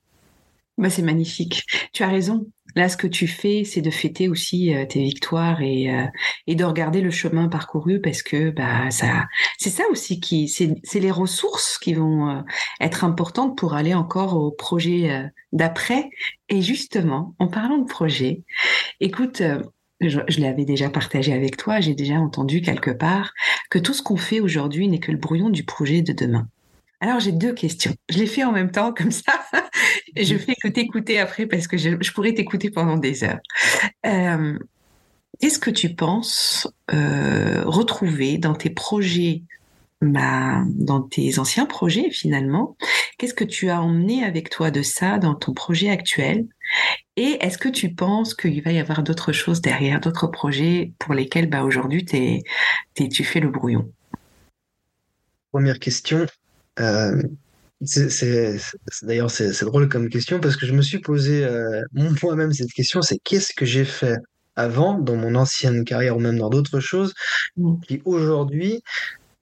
[0.77, 1.65] Bah, c'est magnifique.
[1.93, 2.47] Tu as raison.
[2.77, 6.07] Là, ce que tu fais, c'est de fêter aussi euh, tes victoires et, euh,
[6.47, 9.27] et de regarder le chemin parcouru parce que bah ça,
[9.59, 12.41] c'est ça aussi qui, c'est les ressources qui vont euh,
[12.81, 16.11] être importantes pour aller encore au projet d'après.
[16.49, 18.43] Et justement, en parlant de projet,
[19.01, 19.43] écoute,
[20.01, 23.33] je, l'avais déjà partagé avec toi, j'ai déjà entendu quelque part
[23.71, 26.49] que tout ce qu'on fait aujourd'hui n'est que le brouillon du projet de demain.
[27.05, 27.95] Alors j'ai deux questions.
[28.09, 29.45] Je les fais en même temps comme ça.
[30.17, 33.41] et je fais que t'écouter après parce que je, pourrais t'écouter pendant des heures.
[34.07, 34.59] Euh,
[35.39, 39.43] qu'est-ce que tu penses euh, retrouver dans tes projets,
[40.01, 42.75] dans tes anciens projets finalement?
[43.19, 46.47] Qu'est-ce que tu as emmené avec toi de ça dans ton projet actuel?
[47.17, 51.13] Et est-ce que tu penses qu'il va y avoir d'autres choses derrière, d'autres projets pour
[51.13, 53.93] lesquels bah, aujourd'hui tu fais le brouillon?
[55.53, 56.27] Première question.
[56.81, 57.23] Euh,
[57.85, 58.57] c'est,
[59.03, 63.03] d'ailleurs, c'est, drôle comme question parce que je me suis posé euh, moi-même cette question,
[63.03, 64.17] c'est qu'est-ce que j'ai fait
[64.57, 67.15] avant dans mon ancienne carrière ou même dans d'autres choses
[67.57, 67.81] mm.
[67.87, 68.83] qui aujourd'hui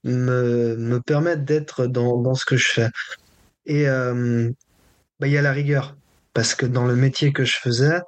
[0.04, 2.88] me, me permettent d'être dans, dans ce que je fais.
[3.66, 4.50] Et euh,
[5.20, 5.96] bah, il y a la rigueur
[6.34, 8.00] parce que dans le métier que je faisais,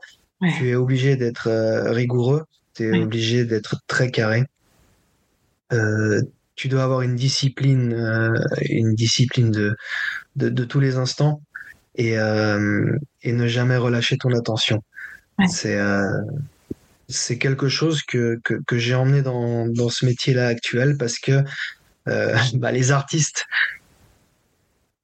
[0.59, 4.45] tu es obligé d'être euh, rigoureux, tu es obligé d'être très carré.
[6.57, 8.33] Tu dois avoir une discipline, euh,
[8.69, 9.77] une discipline de,
[10.37, 11.43] de, de, tous les instants
[11.97, 14.83] et, euh, et ne jamais relâcher ton attention.
[15.49, 16.21] C'est euh,
[17.09, 21.43] c'est quelque chose que, que, que j'ai emmené dans, dans ce métier-là actuel parce que
[22.55, 23.47] bah, les artistes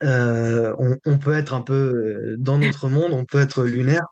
[0.02, 4.06] on, on, peut être un peu dans notre monde, on peut être lunaire.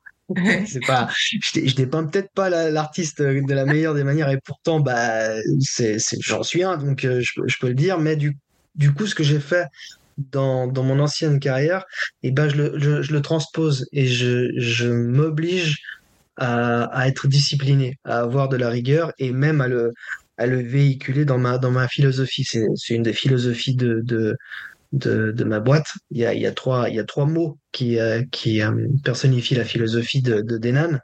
[0.66, 5.40] C'est pas, je dépeins peut-être pas l'artiste de la meilleure des manières et pourtant, bah,
[5.60, 7.98] c'est, j'en suis un, donc euh, je, je, peux le dire.
[7.98, 8.36] Mais du,
[8.74, 9.66] du coup, ce que j'ai fait
[10.18, 11.84] dans, dans mon ancienne carrière,
[12.22, 15.78] et eh ben, je le, je, je le transpose et je, je m'oblige
[16.36, 19.92] à, à être discipliné, à avoir de la rigueur et même à le,
[20.36, 22.44] à le véhiculer dans ma, dans ma philosophie.
[22.44, 24.36] C'est, une des philosophies de,
[24.92, 25.88] de, de ma boîte.
[26.10, 28.62] Il y a, il y a trois, il y a trois mots qui, euh, qui
[28.62, 30.98] euh, personnifient la philosophie de, de Denan.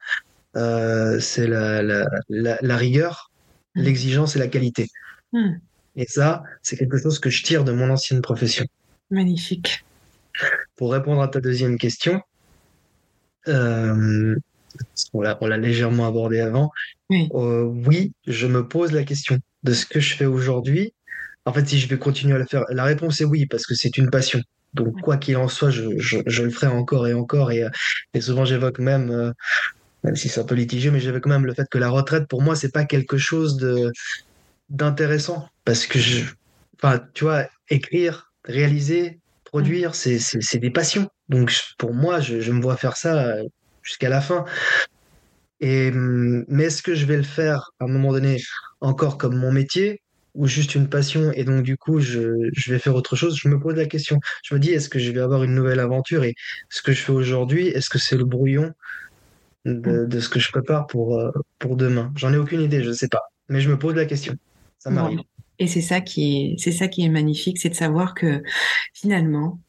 [0.56, 3.30] Euh, c'est la, la, la, la, rigueur,
[3.74, 3.82] hmm.
[3.82, 4.88] l'exigence et la qualité.
[5.32, 5.54] Hmm.
[5.96, 8.64] Et ça, c'est quelque chose que je tire de mon ancienne profession.
[9.10, 9.84] Magnifique.
[10.76, 12.20] Pour répondre à ta deuxième question,
[13.48, 14.36] euh,
[15.12, 16.70] on l'a légèrement abordé avant.
[17.10, 17.28] Oui.
[17.34, 20.94] Euh, oui, je me pose la question de ce que je fais aujourd'hui
[21.46, 23.74] en fait, si je vais continuer à le faire, la réponse est oui, parce que
[23.74, 24.40] c'est une passion.
[24.72, 27.52] Donc, quoi qu'il en soit, je, je, je, le ferai encore et encore.
[27.52, 27.64] Et,
[28.14, 29.30] et souvent, j'évoque même, euh,
[30.02, 32.42] même si c'est un peu litigieux, mais j'évoque même le fait que la retraite, pour
[32.42, 33.92] moi, c'est pas quelque chose de
[34.70, 35.48] d'intéressant.
[35.64, 36.24] Parce que je,
[36.76, 41.08] enfin, tu vois, écrire, réaliser, produire, c'est, c'est, c'est des passions.
[41.28, 43.36] Donc, pour moi, je, je me vois faire ça
[43.82, 44.44] jusqu'à la fin.
[45.60, 48.42] Et, mais est-ce que je vais le faire à un moment donné
[48.80, 50.00] encore comme mon métier?
[50.34, 53.48] Ou juste une passion et donc du coup je, je, vais faire autre chose, je
[53.48, 54.20] me pose la question.
[54.42, 56.34] Je me dis est-ce que je vais avoir une nouvelle aventure et
[56.68, 58.72] ce que je fais aujourd'hui, est-ce que c'est le brouillon
[59.64, 60.08] de, mm.
[60.08, 62.12] de, ce que je prépare pour, euh, pour demain?
[62.16, 63.22] J'en ai aucune idée, je ne sais pas.
[63.48, 64.34] Mais je me pose la question.
[64.78, 65.20] Ça m'arrive.
[65.58, 68.42] Et c'est ça qui est, c'est ça qui est magnifique, c'est de savoir que
[68.92, 69.60] finalement,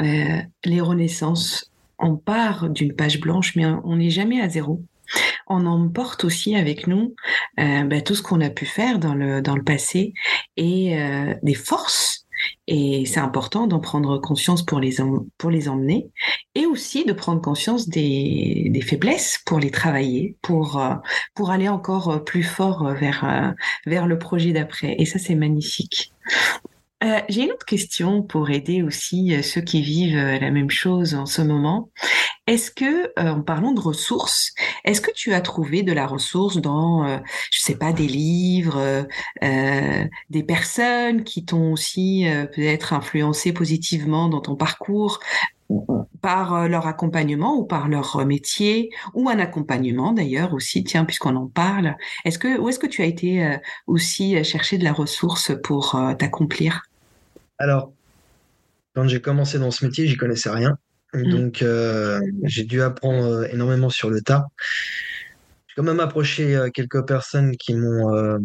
[0.00, 4.82] euh, les renaissances, on part d'une page blanche, mais on n'est jamais à zéro
[5.48, 7.14] on emporte aussi avec nous
[7.58, 10.14] euh, ben, tout ce qu'on a pu faire dans le, dans le passé
[10.56, 12.24] et euh, des forces.
[12.68, 14.96] Et c'est important d'en prendre conscience pour les,
[15.38, 16.08] pour les emmener
[16.54, 20.94] et aussi de prendre conscience des, des faiblesses pour les travailler, pour, euh,
[21.34, 23.54] pour aller encore plus fort vers,
[23.86, 24.94] vers le projet d'après.
[24.98, 26.12] Et ça, c'est magnifique.
[27.04, 30.70] Euh, j'ai une autre question pour aider aussi euh, ceux qui vivent euh, la même
[30.70, 31.90] chose en ce moment.
[32.48, 37.20] Est-ce que, en parlant de ressources, est-ce que tu as trouvé de la ressource dans,
[37.50, 39.06] je sais pas, des livres,
[39.42, 45.20] des personnes qui t'ont aussi peut-être influencé positivement dans ton parcours
[46.20, 51.46] par leur accompagnement ou par leur métier ou un accompagnement d'ailleurs aussi, tiens, puisqu'on en
[51.46, 51.96] parle.
[52.24, 56.82] Est-ce que, où est-ce que tu as été aussi chercher de la ressource pour t'accomplir?
[57.58, 57.92] Alors,
[58.94, 60.78] quand j'ai commencé dans ce métier, j'y connaissais rien.
[61.12, 61.30] Mmh.
[61.30, 61.64] Donc,
[62.44, 64.46] j'ai dû apprendre énormément sur le tas.
[65.68, 68.38] J'ai quand même approché quelques personnes qui m'ont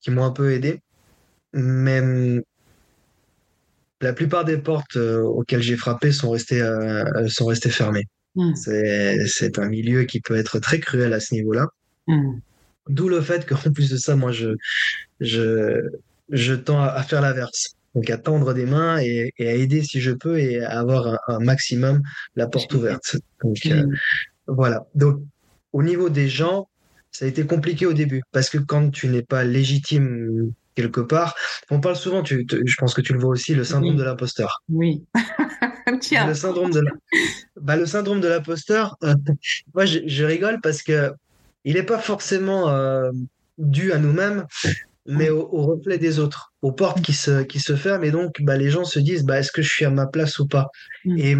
[0.00, 0.80] qui m'ont un peu aidé.
[1.52, 2.00] Mais
[4.00, 8.06] la plupart des portes euh, auxquelles j'ai frappé sont restées, euh, sont restées fermées.
[8.34, 8.54] Hmm.
[8.54, 11.68] C'est un milieu qui peut être très cruel à ce niveau-là.
[12.06, 12.38] Hmm.
[12.88, 14.50] D'où le fait qu'en plus de ça, moi, je,
[15.20, 15.80] je,
[16.30, 17.74] je tends à, faire l'inverse.
[17.94, 21.38] Donc à tendre des mains et, à aider si je peux et à avoir un,
[21.38, 22.02] maximum
[22.36, 23.16] la porte ouverte.
[23.42, 23.86] Donc euh,
[24.46, 24.86] voilà.
[24.94, 25.22] Donc
[25.72, 26.68] au niveau des gens,
[27.10, 31.34] ça a été compliqué au début parce que quand tu n'es pas légitime quelque part.
[31.70, 34.62] On parle souvent, tu, je pense que tu le vois aussi, le syndrome de l'imposteur.
[34.68, 35.02] Oui.
[36.00, 36.26] Tiens.
[36.26, 36.82] Le syndrome de
[37.60, 39.14] bah, le syndrome de l'imposteur, euh,
[39.74, 41.12] moi je, rigole parce que
[41.64, 43.10] il n'est pas forcément euh,
[43.58, 44.46] dû à nous-mêmes,
[45.06, 48.04] mais au, reflet des autres, aux portes qui se, qui se ferment.
[48.04, 50.38] Et donc, bah, les gens se disent, bah, est-ce que je suis à ma place
[50.38, 50.68] ou pas?
[51.04, 51.18] Mm.
[51.18, 51.36] Et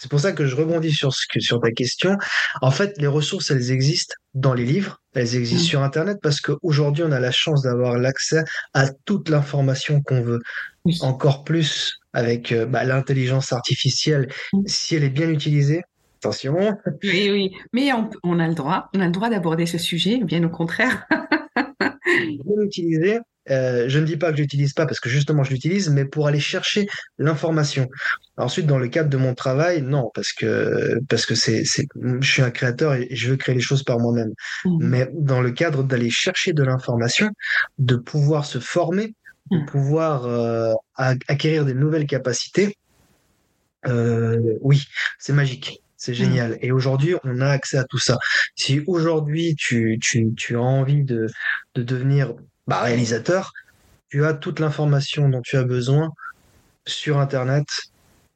[0.00, 2.16] c'est pour ça que je rebondis sur, ce que, sur ta question.
[2.62, 5.68] En fait, les ressources, elles existent dans les livres, elles existent mm.
[5.68, 10.40] sur Internet parce qu'aujourd'hui, on a la chance d'avoir l'accès à toute l'information qu'on veut.
[11.02, 14.62] Encore plus avec euh, bah, l'intelligence artificielle, mm.
[14.64, 15.82] si elle est bien utilisée.
[16.22, 16.76] Attention.
[17.02, 17.50] Oui, oui.
[17.74, 20.50] Mais on, on a le droit, on a le droit d'aborder ce sujet, bien au
[20.50, 21.06] contraire.
[22.06, 23.18] bien utilisée,
[23.50, 26.04] euh, je ne dis pas que je l'utilise pas parce que justement je l'utilise, mais
[26.04, 26.86] pour aller chercher
[27.18, 27.88] l'information.
[28.40, 32.42] Ensuite, dans le cadre de mon travail, non, parce que parce que c'est je suis
[32.42, 34.32] un créateur et je veux créer les choses par moi-même.
[34.64, 34.78] Mmh.
[34.80, 37.30] Mais dans le cadre d'aller chercher de l'information,
[37.78, 39.14] de pouvoir se former,
[39.50, 39.66] de mmh.
[39.66, 42.76] pouvoir euh, acquérir des nouvelles capacités,
[43.86, 44.84] euh, oui,
[45.18, 45.82] c'est magique.
[45.96, 46.14] C'est mmh.
[46.14, 46.58] génial.
[46.62, 48.18] Et aujourd'hui, on a accès à tout ça.
[48.56, 51.26] Si aujourd'hui, tu, tu, tu as envie de,
[51.74, 52.34] de devenir
[52.66, 53.52] bah, réalisateur,
[54.08, 56.10] tu as toute l'information dont tu as besoin
[56.86, 57.66] sur Internet,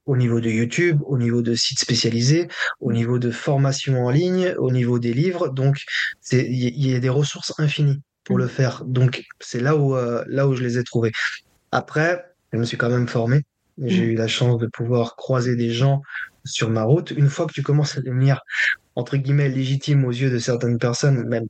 [0.06, 2.48] au niveau de YouTube, au niveau de sites spécialisés,
[2.80, 5.48] au niveau de formation en ligne, au niveau des livres.
[5.48, 5.82] Donc,
[6.32, 8.84] il y, a des ressources infinies pour le faire.
[8.84, 11.12] Donc, c'est là où, euh, là où je les ai trouvées.
[11.72, 13.42] Après, je me suis quand même formé.
[13.78, 14.10] J'ai mm.
[14.10, 16.02] eu la chance de pouvoir croiser des gens
[16.44, 17.10] sur ma route.
[17.10, 18.40] Une fois que tu commences à devenir,
[18.94, 21.46] entre guillemets, légitime aux yeux de certaines personnes, même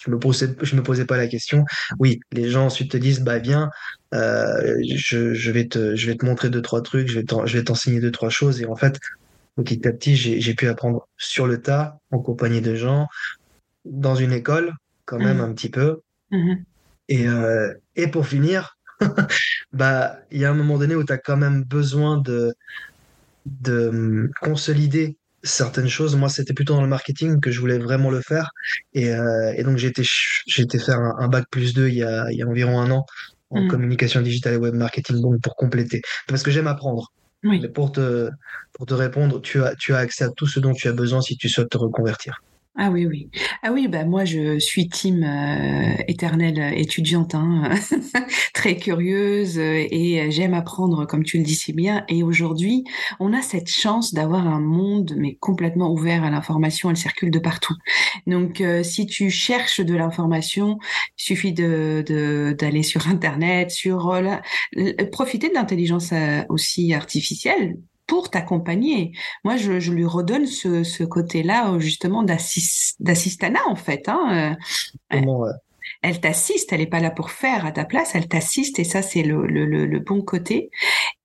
[0.00, 1.64] je me posais, je me posais pas la question.
[1.98, 3.70] Oui, les gens ensuite te disent, bah viens,
[4.14, 7.58] euh, je, je, vais te, je vais te montrer deux trois trucs, je vais je
[7.58, 8.60] vais t'enseigner deux trois choses.
[8.60, 8.98] Et en fait,
[9.56, 13.08] petit à petit, j'ai pu apprendre sur le tas, en compagnie de gens,
[13.84, 14.74] dans une école,
[15.04, 15.40] quand même mmh.
[15.40, 16.00] un petit peu.
[16.30, 16.54] Mmh.
[17.08, 18.78] Et, euh, et pour finir,
[19.72, 22.54] bah il y a un moment donné où tu as quand même besoin de
[23.46, 26.16] de hum, consolider certaines choses.
[26.16, 28.50] Moi, c'était plutôt dans le marketing que je voulais vraiment le faire.
[28.94, 30.02] Et, euh, et donc, j'ai été,
[30.58, 33.06] été faire un, bac plus 2 il y a, il y a environ un an
[33.50, 33.68] en mm.
[33.68, 36.00] communication digitale et web marketing, donc pour compléter.
[36.26, 37.12] Parce que j'aime apprendre.
[37.44, 37.58] Oui.
[37.60, 38.30] Mais pour te,
[38.72, 41.20] pour te répondre, tu as, tu as accès à tout ce dont tu as besoin
[41.20, 42.40] si tu souhaites te reconvertir.
[42.74, 43.28] Ah oui, oui.
[43.62, 47.68] Ah oui, bah moi je suis team euh, éternelle étudiante, hein,
[48.54, 52.02] très curieuse euh, et j'aime apprendre comme tu le dis si bien.
[52.08, 52.84] Et aujourd'hui,
[53.20, 57.38] on a cette chance d'avoir un monde mais complètement ouvert à l'information, elle circule de
[57.38, 57.74] partout.
[58.26, 60.78] Donc euh, si tu cherches de l'information,
[61.18, 64.18] il suffit de d'aller sur internet, sur
[65.12, 66.12] profiter de l'intelligence
[66.48, 67.76] aussi artificielle
[68.12, 69.12] pour t'accompagner.
[69.42, 74.06] Moi, je, lui redonne ce, côté-là, euh, justement, d'assistana, en fait.
[74.06, 74.54] Hein.
[75.14, 75.52] Euh,
[76.02, 79.00] elle t'assiste, elle n'est pas là pour faire à ta place, elle t'assiste, et ça,
[79.00, 80.68] c'est le, bon côté.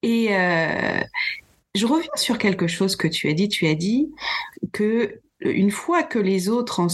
[0.01, 1.01] Et euh,
[1.75, 3.49] je reviens sur quelque chose que tu as dit.
[3.49, 4.09] Tu as dit
[4.71, 6.87] que une fois que les autres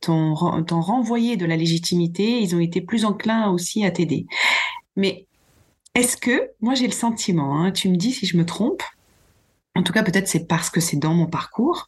[0.00, 4.26] t'ont renvoyé de la légitimité, ils ont été plus enclins aussi à t'aider.
[4.94, 5.26] Mais
[5.96, 8.84] est-ce que, moi j'ai le sentiment, hein, tu me dis si je me trompe,
[9.76, 11.86] en tout cas, peut-être c'est parce que c'est dans mon parcours.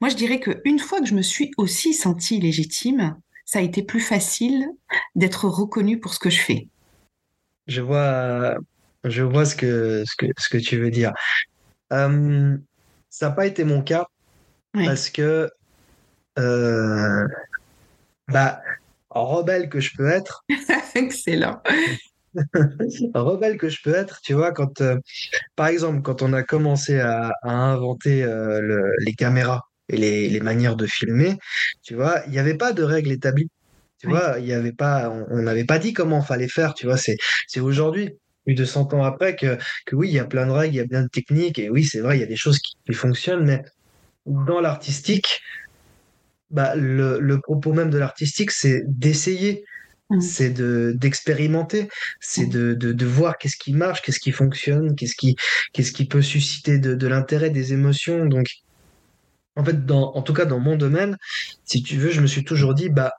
[0.00, 3.82] Moi, je dirais qu'une fois que je me suis aussi sentie légitime, ça a été
[3.82, 4.66] plus facile
[5.14, 6.68] d'être reconnue pour ce que je fais.
[7.66, 8.56] Je vois,
[9.04, 11.12] je vois ce que, ce que, ce que tu veux dire.
[11.92, 12.56] Euh,
[13.10, 14.06] ça n'a pas été mon cas
[14.72, 15.50] parce que,
[16.38, 17.26] euh,
[18.28, 18.60] bah,
[19.10, 20.44] rebelle que je peux être.
[20.94, 21.62] Excellent.
[23.14, 24.96] rebelle que je peux être, tu vois, quand, euh,
[25.56, 30.86] par exemple, quand on a commencé à, inventer euh, les caméras et les, manières de
[30.86, 31.36] filmer,
[31.82, 33.48] tu vois, il n'y avait pas de règles établies.
[33.98, 36.98] Tu vois, il y avait pas, on n'avait pas dit comment fallait faire, tu vois,
[36.98, 38.10] c'est, c'est aujourd'hui.
[38.44, 40.78] plus de 100 ans après que, que oui, il y a plein de règles, il
[40.78, 42.74] y a plein de techniques, et oui, c'est vrai, il y a des choses qui,
[42.86, 43.62] qui fonctionnent, mais
[44.26, 45.40] dans l'artistique,
[46.50, 49.64] bah, le, le propos même de l'artistique, c'est d'essayer,
[50.10, 50.20] Mm.
[50.20, 51.88] c'est de d'expérimenter,
[52.20, 52.50] c'est Mm.
[52.50, 55.34] de, de, de voir qu'est-ce qui marche, qu'est-ce qui fonctionne, qu'est-ce qui
[55.72, 58.24] qu'est-ce qui peut susciter de, de l'intérêt, des émotions.
[58.26, 58.46] Donc,
[59.56, 61.16] en fait, dans, en tout cas dans mon domaine,
[61.64, 63.12] si tu veux, je me suis toujours dit, bah,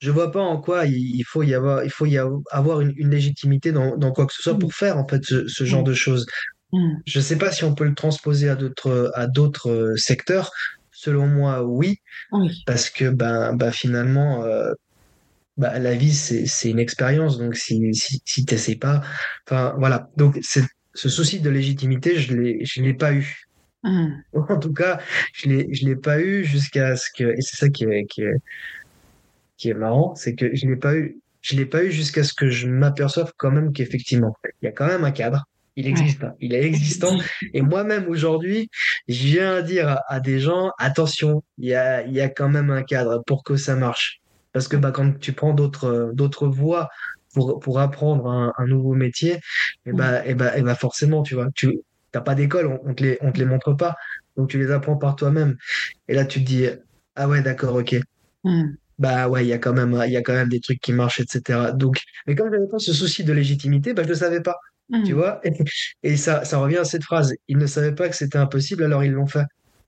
[0.00, 2.80] je vois pas en quoi il, il faut y avoir, il faut y av- avoir
[2.80, 4.58] une, une légitimité dans, dans quoi que ce soit Mm.
[4.58, 6.26] pour faire en fait ce, ce genre de choses.
[6.72, 6.94] Mm.
[7.06, 10.50] Je sais pas si on peut le transposer à d'autres à d'autres euh, secteurs.
[10.90, 11.98] Selon moi, oui,
[12.32, 12.62] Oui.
[12.66, 14.72] parce que ben, ben finalement, euh,
[15.56, 17.38] bah, la vie c'est c'est une expérience.
[17.38, 19.02] Donc si si si t'essayes pas,
[19.46, 20.08] enfin voilà.
[20.16, 23.44] Donc ce souci de légitimité, je l'ai je l'ai pas eu.
[23.82, 24.08] Mm.
[24.32, 25.00] En tout cas,
[25.32, 28.22] je l'ai je l'ai pas eu jusqu'à ce que et c'est ça qui est qui
[28.22, 28.36] est
[29.56, 32.32] qui est marrant, c'est que je l'ai pas eu je l'ai pas eu jusqu'à ce
[32.34, 35.44] que je m'aperçoive quand même qu'effectivement il y a quand même un cadre.
[35.76, 37.18] Il existe, hein, il est existant.
[37.52, 38.70] Et moi-même aujourd'hui,
[39.08, 42.28] je viens à dire à, à des gens, attention, il y a, il y a
[42.28, 44.20] quand même un cadre pour que ça marche.
[44.54, 46.88] Parce que bah, quand tu prends d'autres d'autres voies
[47.34, 49.40] pour, pour apprendre un, un nouveau métier,
[49.86, 51.80] et bah, et bah, et bah forcément, tu vois, tu
[52.12, 53.96] t'as pas d'école, on, on te les on te les montre pas,
[54.36, 55.56] donc tu les apprends par toi-même.
[56.08, 56.66] Et là, tu te dis,
[57.16, 57.96] ah ouais, d'accord, ok.
[58.44, 58.74] Mm.
[58.98, 61.20] Bah ouais, il y a quand même y a quand même des trucs qui marchent,
[61.20, 61.72] etc.
[61.72, 64.56] Donc, mais comme j'avais pas ce souci de légitimité, bah je le savais pas.
[65.04, 65.16] Tu Mm.
[65.16, 65.52] vois et,
[66.04, 67.34] et ça, ça revient à cette phrase.
[67.48, 69.44] Ils ne savaient pas que c'était impossible, alors ils l'ont fait.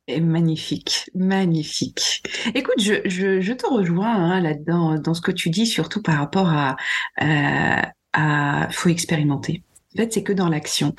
[0.09, 2.23] Magnifique, magnifique.
[2.55, 6.19] Écoute, je, je, je te rejoins hein, là-dedans, dans ce que tu dis, surtout par
[6.19, 6.77] rapport à,
[7.23, 9.65] euh, faut expérimenter.
[9.95, 10.95] En fait, c'est que dans l'action.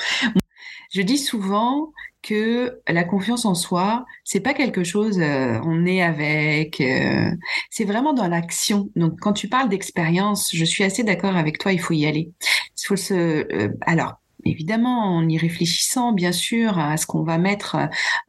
[0.91, 6.01] Je dis souvent que la confiance en soi, c'est pas quelque chose euh, on est
[6.01, 7.31] avec, euh,
[7.69, 8.89] c'est vraiment dans l'action.
[8.97, 12.31] Donc quand tu parles d'expérience, je suis assez d'accord avec toi, il faut y aller.
[12.41, 14.15] Il faut se euh, alors
[14.49, 17.77] évidemment en y réfléchissant bien sûr à ce qu'on va mettre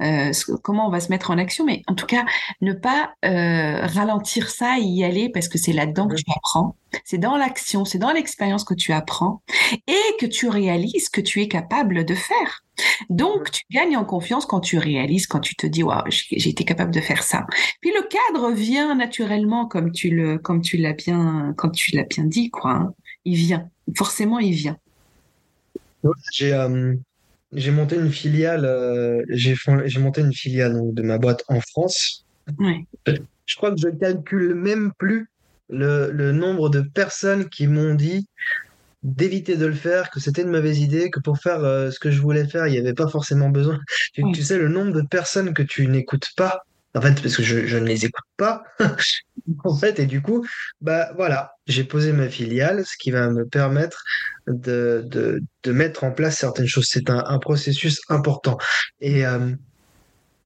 [0.02, 2.24] euh, ce- comment on va se mettre en action mais en tout cas
[2.60, 6.76] ne pas euh, ralentir ça et y aller parce que c'est là-dedans que tu apprends.
[7.04, 9.42] C'est dans l'action c'est dans l'expérience que tu apprends
[9.86, 12.64] et que tu réalises que tu es capable de faire.
[13.10, 16.64] Donc tu gagnes en confiance quand tu réalises quand tu te dis waouh j'ai été
[16.64, 17.44] capable de faire ça.
[17.80, 22.04] Puis le cadre vient naturellement comme tu le comme tu l'as bien comme tu l'as
[22.04, 22.94] bien dit quoi hein.
[23.24, 23.68] il vient.
[23.96, 24.76] Forcément il vient
[26.32, 26.94] J'ai euh,
[27.52, 32.26] j'ai monté une filiale, euh, j'ai monté une filiale donc, de ma boîte en France.
[32.58, 35.28] ouais Je crois que je calcule même plus
[35.70, 38.26] le, le nombre de personnes qui m'ont dit
[39.02, 42.10] d'éviter de le faire, que c'était une mauvaise idée, que pour faire euh, ce que
[42.10, 43.78] je voulais faire, il n'y avait pas forcément besoin.
[44.14, 46.62] Tu sais, le nombre de personnes que tu n'écoutes pas,
[46.94, 48.62] en fait, parce que je, ne les écoute pas,
[49.64, 50.46] en fait, et du coup,
[50.80, 54.02] bah voilà, j'ai posé ma filiale, ce qui va me permettre
[54.46, 56.88] de, de, mettre en place certaines choses.
[56.88, 58.56] C'est un, processus important.
[59.00, 59.52] Et, euh,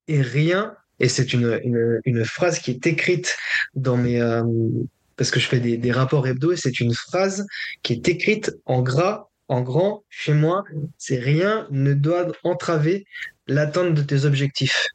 [0.08, 3.36] et rien, et c'est une, une, une phrase qui est écrite
[3.74, 4.20] dans mes...
[4.20, 4.42] euh,
[5.16, 7.46] parce que je fais des, des rapports hebdo et c'est une phrase
[7.82, 10.64] qui est écrite en gras, en grand, chez moi.
[10.98, 13.06] C'est rien ne doit entraver
[13.46, 14.88] l'atteinte de tes objectifs.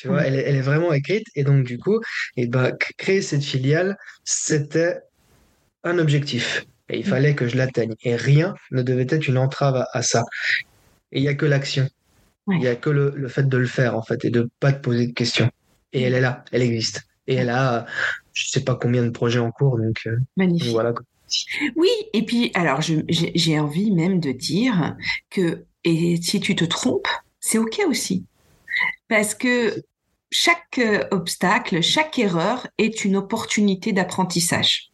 [0.00, 2.00] Tu vois, elle est, elle est vraiment écrite et donc du coup,
[2.36, 4.98] et ben, c- créer cette filiale, c'était
[5.84, 9.76] un objectif et il fallait que je l'atteigne et rien ne devait être une entrave
[9.76, 10.24] à, à ça.
[11.12, 11.86] Et il y a que l'action.
[12.46, 12.56] Ouais.
[12.58, 14.72] Il y a que le, le fait de le faire en fait et de pas
[14.72, 15.50] te poser de questions.
[15.92, 17.02] Et elle est là, elle existe.
[17.26, 17.86] Et elle a,
[18.32, 20.94] je sais pas combien de projets en cours, donc, euh, donc magnifique voilà.
[21.76, 24.96] Oui, et puis alors j'ai envie même de dire
[25.30, 27.08] que et si tu te trompes,
[27.38, 28.24] c'est ok aussi,
[29.08, 29.82] parce que
[30.30, 34.90] chaque euh, obstacle, chaque erreur est une opportunité d'apprentissage.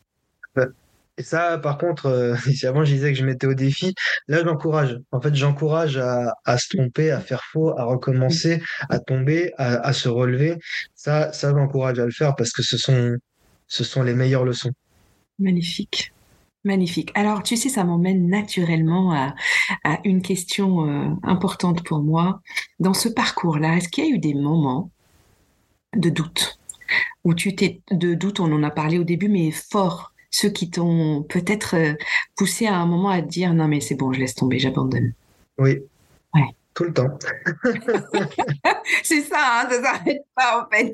[1.19, 3.95] Et ça, par contre, euh, si avant je disais que je mettais au défi,
[4.29, 4.99] là j'encourage.
[5.13, 9.87] En fait, j'encourage à, à se tromper, à faire faux, à recommencer, à tomber, à,
[9.87, 10.57] à se relever.
[10.95, 13.17] Ça, ça j'encourage à le faire parce que ce sont,
[13.67, 14.73] ce sont les meilleures leçons.
[15.39, 16.13] Magnifique.
[16.65, 17.13] Magnifique.
[17.15, 19.35] Alors, tu sais, ça m'emmène naturellement à,
[19.85, 22.41] à une question euh, importante pour moi.
[22.81, 24.91] Dans ce parcours-là, est-ce qu'il y a eu des moments
[25.97, 26.59] de doute
[27.25, 30.71] où tu t'es de doute, on en a parlé au début, mais fort, ceux qui
[30.71, 31.95] t'ont peut-être euh,
[32.37, 35.13] poussé à un moment à te dire non mais c'est bon, je laisse tomber, j'abandonne.
[35.59, 35.81] Oui.
[36.35, 36.43] Ouais.
[36.75, 37.19] Tout le temps.
[39.03, 40.93] C'est ça, hein, ça s'arrête pas en fait.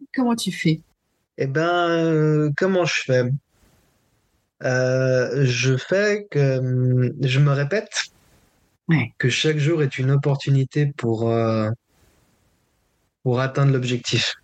[0.14, 0.80] Comment tu fais?
[1.38, 3.24] Eh ben, euh, comment je fais?
[4.62, 7.90] Euh, je fais que hum, je me répète
[8.88, 9.12] Ouais.
[9.18, 11.68] que chaque jour est une opportunité pour, euh,
[13.26, 14.34] pour atteindre l'objectif.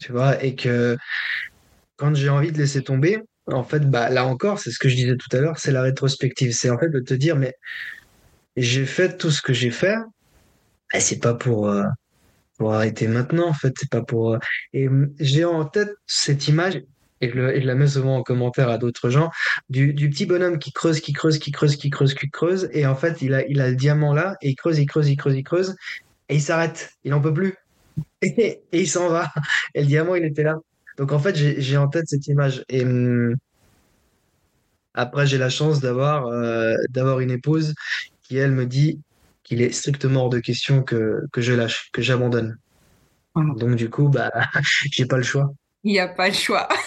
[0.00, 0.96] Tu vois, et que
[1.96, 4.96] quand j'ai envie de laisser tomber, en fait, bah, là encore, c'est ce que je
[4.96, 6.52] disais tout à l'heure, c'est la rétrospective.
[6.52, 7.54] C'est en fait de te dire, mais
[8.56, 9.94] j'ai fait tout ce que j'ai fait,
[10.92, 11.84] et c'est pas pour, euh,
[12.58, 14.34] pour arrêter maintenant, en fait, c'est pas pour.
[14.34, 14.38] euh,
[14.72, 14.88] Et
[15.20, 16.82] j'ai en tête cette image,
[17.20, 19.30] et le- et je la mets souvent en commentaire à d'autres gens,
[19.68, 22.86] du, du petit bonhomme qui creuse, qui creuse, qui creuse, qui creuse, qui creuse, et
[22.88, 25.16] en fait, il a, il a le diamant là, et il creuse, il creuse, il
[25.16, 25.76] creuse, il creuse,
[26.28, 27.54] et il s'arrête, il en peut plus,
[28.36, 29.30] et, et il s'en va,
[29.74, 30.56] et le diamant, il était là.
[30.96, 32.64] Donc en fait, j'ai en tête cette image.
[32.68, 33.36] Et hum,
[34.94, 37.74] après, j'ai la chance d'avoir euh, d'avoir une épouse
[38.22, 39.00] qui, elle, me dit
[39.44, 42.58] qu'il est strictement hors de question que, que je lâche, que j'abandonne.
[43.34, 44.30] Donc du coup, bah,
[44.90, 45.52] j'ai pas le choix.
[45.84, 46.68] Il n'y a pas le choix.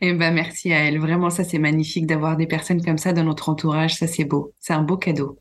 [0.00, 1.00] Eh ben, merci à elle.
[1.00, 3.96] Vraiment, ça, c'est magnifique d'avoir des personnes comme ça dans notre entourage.
[3.96, 4.54] Ça, c'est beau.
[4.60, 5.36] C'est un beau cadeau.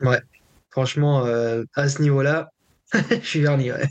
[0.00, 0.20] Ouais,
[0.70, 2.50] franchement, euh, à ce niveau-là,
[3.10, 3.72] je suis verni.
[3.72, 3.88] Ouais.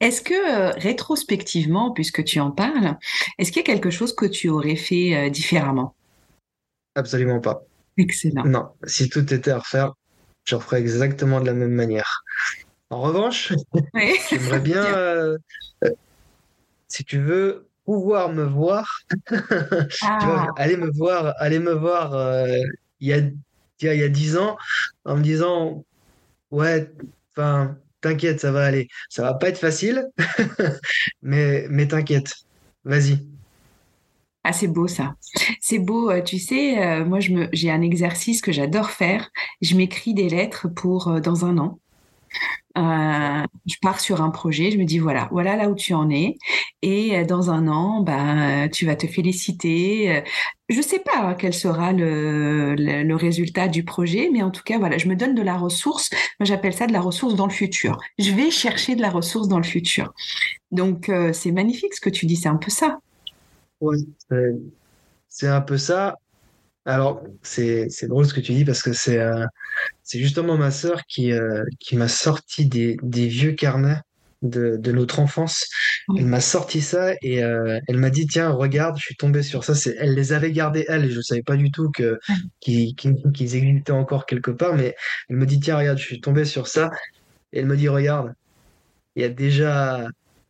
[0.00, 2.96] Est-ce que, euh, rétrospectivement, puisque tu en parles,
[3.38, 5.94] est-ce qu'il y a quelque chose que tu aurais fait euh, différemment?
[6.94, 7.62] Absolument pas.
[7.96, 8.44] Excellent.
[8.44, 9.94] Non, si tout était à refaire,
[10.44, 12.22] je referais exactement de la même manière.
[12.90, 13.52] En revanche,
[13.94, 14.14] Oui.
[14.30, 15.36] j'aimerais bien, euh,
[15.84, 15.90] euh,
[16.86, 22.12] si tu veux, pouvoir me voir Tu vois, Ah, aller me voir, aller me voir
[23.00, 23.18] il y a,
[23.80, 24.58] il y a, 10 ans
[25.04, 25.84] en me disant,
[26.50, 26.92] ouais,
[28.00, 28.88] t'inquiète, ça va aller.
[29.08, 30.06] Ça va pas être facile,
[31.22, 32.34] mais, mais t'inquiète,
[32.84, 33.26] vas-y.
[34.44, 35.14] ah, c'est beau ça.
[35.60, 36.10] C'est beau.
[36.10, 37.18] euh, Tu sais, euh, moi,
[37.52, 39.30] j'ai un exercice que j'adore faire.
[39.60, 41.80] Je m'écris des lettres pour euh, dans un an.
[42.78, 46.10] Euh, je pars sur un projet, je me dis voilà, voilà là où tu en
[46.10, 46.36] es,
[46.82, 50.16] et euh, dans un an, ben tu vas te féliciter.
[50.16, 50.20] Euh,
[50.68, 54.96] Je sais pas hein, quel sera le, résultat du projet, mais en tout cas voilà,
[54.98, 56.10] je me donne de la ressource.
[56.38, 57.98] Moi j'appelle ça de la ressource dans le futur.
[58.18, 60.12] Je vais chercher de la ressource dans le futur.
[60.70, 63.00] Donc euh, c'est magnifique ce que tu dis, c'est un peu ça.
[63.80, 64.54] C'est
[65.28, 66.16] c'est un peu ça.
[66.88, 69.44] Alors, c'est c'est drôle ce que tu dis parce que c'est euh,
[70.04, 74.00] c'est justement ma sœur qui euh, qui m'a sorti des des vieux carnets
[74.40, 75.66] de de notre enfance.
[76.16, 79.64] Elle m'a sorti ça et euh, elle m'a dit tiens regarde, je suis tombé sur
[79.64, 79.74] ça.
[79.74, 82.18] C'est elle les avait gardés elle et je savais pas du tout que
[82.60, 84.74] qu'ils qu'ils qu'ils existaient encore quelque part.
[84.74, 84.96] Mais
[85.28, 86.90] elle me dit tiens regarde, je suis tombé sur ça
[87.52, 88.32] et elle me dit regarde,
[89.14, 90.08] il y a déjà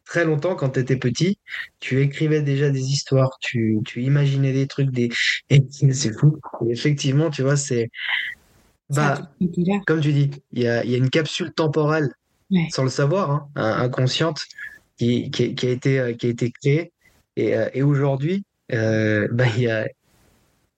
[0.08, 1.38] très longtemps quand tu étais petit,
[1.80, 5.10] tu écrivais déjà des histoires, tu tu imaginais des trucs des
[5.50, 6.38] et c'est fou.
[6.66, 7.90] Et effectivement, tu vois, c'est
[8.90, 9.20] bah
[9.86, 12.08] comme tu dis, il y a y a une capsule temporelle
[12.50, 12.66] Ouais.
[12.70, 14.40] sans le savoir, hein, in- inconsciente,
[14.98, 16.92] qui, qui, qui a été, euh, qui a été créée.
[17.36, 19.86] Et, euh, et aujourd'hui, euh, bah, il y a,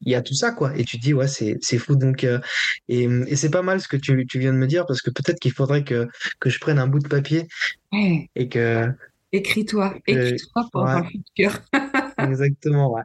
[0.02, 0.76] il y a tout ça, quoi.
[0.76, 1.96] Et tu te dis, ouais, c'est, c'est fou.
[1.96, 2.40] Donc, euh,
[2.88, 5.10] et, et c'est pas mal ce que tu, tu viens de me dire, parce que
[5.10, 6.08] peut-être qu'il faudrait que,
[6.40, 7.46] que je prenne un bout de papier
[8.36, 8.88] et que,
[9.32, 11.60] Écris-toi, que- écris-toi pour ouais, dans le futur.
[12.18, 13.02] exactement, ouais.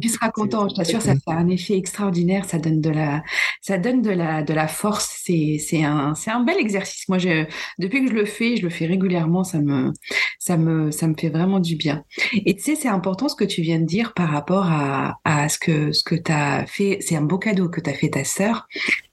[0.00, 3.22] Tu seras content, je t'assure, ça fait un effet extraordinaire, ça donne de la,
[3.60, 5.20] ça donne de la, de la force.
[5.22, 7.08] C'est, c'est un, c'est un bel exercice.
[7.08, 7.46] Moi, je,
[7.78, 9.92] depuis que je le fais, je le fais régulièrement, ça me,
[10.40, 12.02] ça me, ça me fait vraiment du bien.
[12.32, 15.48] Et tu sais, c'est important ce que tu viens de dire par rapport à, à
[15.48, 16.98] ce que, ce que t'as fait.
[17.00, 18.66] C'est un beau cadeau que t'as fait ta sœur.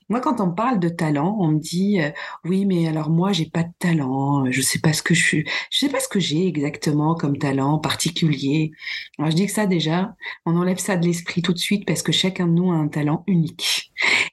[0.09, 2.09] Moi, quand on parle de talent, on me dit euh,
[2.43, 5.45] oui, mais alors moi, j'ai pas de talent, je sais pas ce que je suis,
[5.69, 8.71] je sais pas ce que j'ai exactement comme talent particulier.
[9.17, 12.01] Alors je dis que ça déjà, on enlève ça de l'esprit tout de suite parce
[12.01, 13.91] que chacun de nous a un talent unique.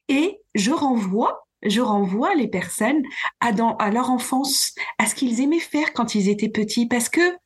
[0.08, 3.02] Et je renvoie, je renvoie les personnes
[3.40, 7.08] à dans à leur enfance, à ce qu'ils aimaient faire quand ils étaient petits, parce
[7.08, 7.36] que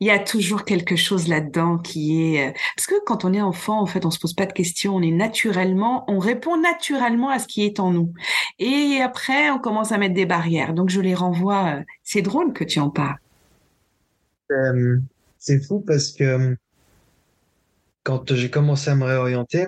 [0.00, 3.40] il y a toujours quelque chose là-dedans qui est euh, parce que quand on est
[3.40, 7.30] enfant, en fait, on se pose pas de questions, on est naturellement, on répond naturellement
[7.30, 8.12] à ce qui est en nous.
[8.58, 10.74] Et après, on commence à mettre des barrières.
[10.74, 11.76] Donc je les renvoie.
[11.80, 13.18] euh, C'est drôle que tu en parles.
[14.50, 14.98] euh,
[15.38, 16.56] c'est fou parce que
[18.04, 19.66] quand j'ai commencé à me réorienter,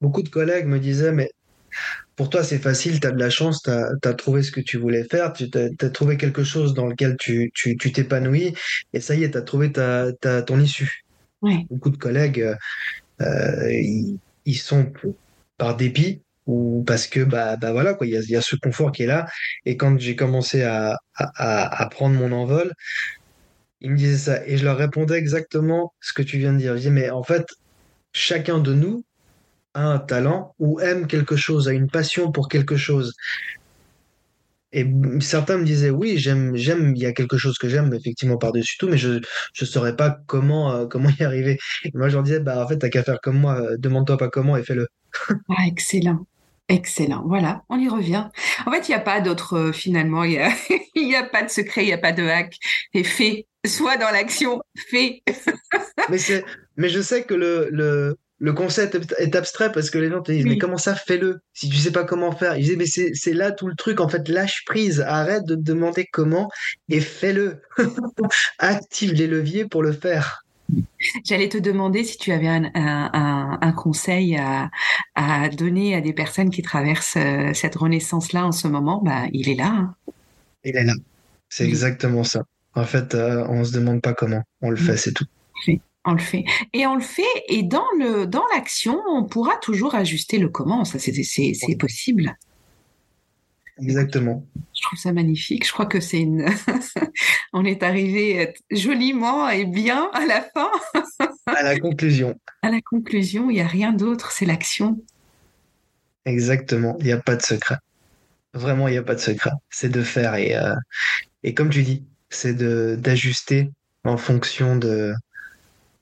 [0.00, 1.30] beaucoup de collègues me disaient, mais
[2.16, 4.78] pour toi, c'est facile, tu as de la chance, tu as, trouvé ce que tu
[4.78, 8.54] voulais faire, tu as, trouvé quelque chose dans lequel tu tu, tu t'épanouis,
[8.92, 11.04] et ça y est, tu as trouvé ta, ta, ton issue.
[11.42, 11.66] Ouais.
[11.70, 12.56] Beaucoup de collègues,
[13.20, 14.92] euh, ils, ils sont
[15.58, 18.56] par dépit ou parce que bah, bah voilà il y a, il y a ce
[18.56, 19.26] confort qui est là.
[19.64, 22.72] Et quand j'ai commencé à, à, à prendre mon envol,
[23.80, 26.72] ils me disaient ça, et je leur répondais exactement ce que tu viens de dire.
[26.72, 27.46] Je disais, mais en fait,
[28.12, 29.04] chacun de nous
[29.74, 33.14] a un talent ou aime quelque chose, a une passion pour quelque chose.
[34.72, 34.84] Et
[35.20, 38.76] certains me disaient oui, j'aime, j'aime, il y a quelque chose que j'aime effectivement par-dessus
[38.76, 39.20] tout, mais je
[39.52, 41.58] je saurais pas comment euh, comment y arriver.
[41.84, 44.16] Et moi je leur disais bah en fait t'as qu'à faire comme moi, euh, demande-toi
[44.16, 44.88] pas comment et fais-le.
[45.48, 46.26] Ah, excellent.
[46.68, 47.22] Excellent.
[47.26, 48.28] Voilà, on y revient.
[48.66, 50.50] En fait, il n'y a pas d'autre, euh, finalement, il n'y a,
[50.94, 52.56] y a pas de secret, il n'y a pas de hack.
[52.94, 55.22] Et fais, soit dans l'action, fais.
[56.10, 56.18] mais,
[56.76, 60.30] mais je sais que le, le, le concept est abstrait parce que les gens te
[60.30, 61.40] disent mais comment ça fais-le?
[61.54, 62.84] Si tu sais pas comment faire ils disaient mais
[63.14, 66.50] c'est là tout le truc en fait lâche prise arrête de te demander comment
[66.90, 67.62] et fais-le
[68.58, 70.44] active les leviers pour le faire
[71.24, 74.70] J'allais te demander si tu avais un, un, un conseil à,
[75.14, 79.02] à, donner à des personnes qui traversent euh, cette renaissance-là en ce moment.
[79.02, 79.66] Bah, il est là.
[79.66, 79.94] Hein.
[80.64, 80.94] Il est là.
[81.50, 82.44] C'est exactement ça.
[82.74, 84.42] En fait, euh, on se demande pas comment.
[84.62, 85.26] On le fait, c'est tout.
[86.04, 86.44] On le fait.
[86.72, 90.84] Et on le fait, et dans le dans l'action, on pourra toujours ajuster le comment.
[90.84, 92.36] Ça, c'est possible.
[93.80, 94.46] Exactement.
[94.74, 95.66] Je trouve ça magnifique.
[95.66, 96.46] Je crois que c'est une.
[97.52, 100.70] on est arrivé joliment et bien à la fin.
[101.46, 102.38] à la conclusion.
[102.62, 105.02] À la conclusion, il n'y a rien d'autre, c'est l'action.
[106.24, 106.96] Exactement.
[107.00, 107.76] Il n'y a pas de secret.
[108.52, 109.50] Vraiment, il n'y a pas de secret.
[109.70, 110.74] C'est de faire et euh,
[111.42, 113.70] et comme tu dis, c'est de d'ajuster
[114.04, 115.14] en fonction de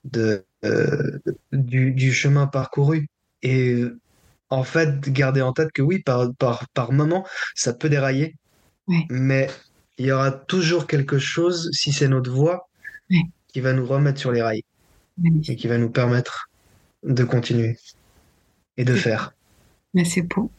[0.03, 1.19] de, euh,
[1.51, 3.07] du, chemin parcouru.
[3.41, 3.83] Et
[4.49, 7.25] en fait, garder en tête que oui, par, par, par moment,
[7.55, 8.35] ça peut dérailler,
[9.09, 9.49] mais
[9.97, 12.69] il y aura toujours quelque chose, si c'est notre voie,
[13.47, 14.63] qui va nous remettre sur les rails
[15.47, 16.49] et qui va nous permettre
[17.03, 17.77] de continuer
[18.77, 19.33] et de faire.
[19.93, 20.51] Mais c'est beau.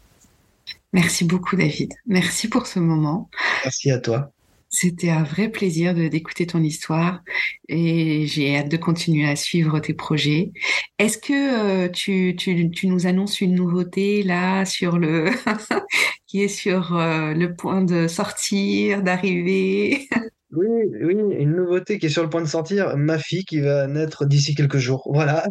[0.92, 1.92] Merci beaucoup, David.
[2.06, 3.28] Merci pour ce moment.
[3.64, 4.33] Merci à toi.
[4.74, 7.22] C'était un vrai plaisir d'écouter ton histoire
[7.68, 10.50] et j'ai hâte de continuer à suivre tes projets.
[10.98, 15.30] Est-ce que euh, tu, tu, tu, nous annonces une nouveauté là sur le
[16.26, 20.08] qui est sur euh, le point de sortir, d'arriver?
[20.50, 20.66] Oui,
[21.02, 22.96] oui, une nouveauté qui est sur le point de sortir.
[22.96, 25.08] Ma fille qui va naître d'ici quelques jours.
[25.14, 25.46] Voilà.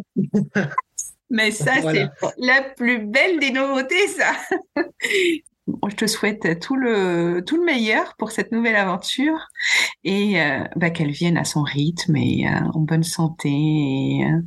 [1.30, 4.34] Mais ça, c'est la plus belle des nouveautés, ça
[5.66, 9.48] je te souhaite tout le, tout le meilleur pour cette nouvelle aventure
[10.02, 14.40] et euh, bah, qu'elle vienne à son rythme et euh, en bonne santé et euh,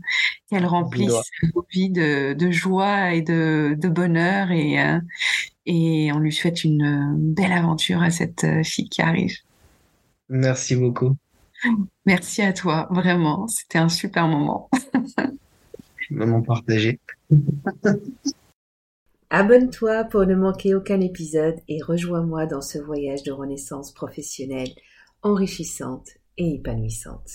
[0.49, 4.78] qu'elle remplisse nos vies de, de, joie et de, de bonheur et,
[5.65, 9.36] et on lui souhaite une belle aventure à cette fille qui arrive.
[10.30, 11.15] Merci beaucoup.
[12.05, 13.47] Merci à toi, vraiment.
[13.47, 14.70] C'était un super moment.
[16.11, 16.99] moment partagé.
[19.30, 24.72] Abonne-toi pour ne manquer aucun épisode et rejoins-moi dans ce voyage de renaissance professionnelle
[25.22, 26.08] enrichissante
[26.38, 27.30] et épanouissante.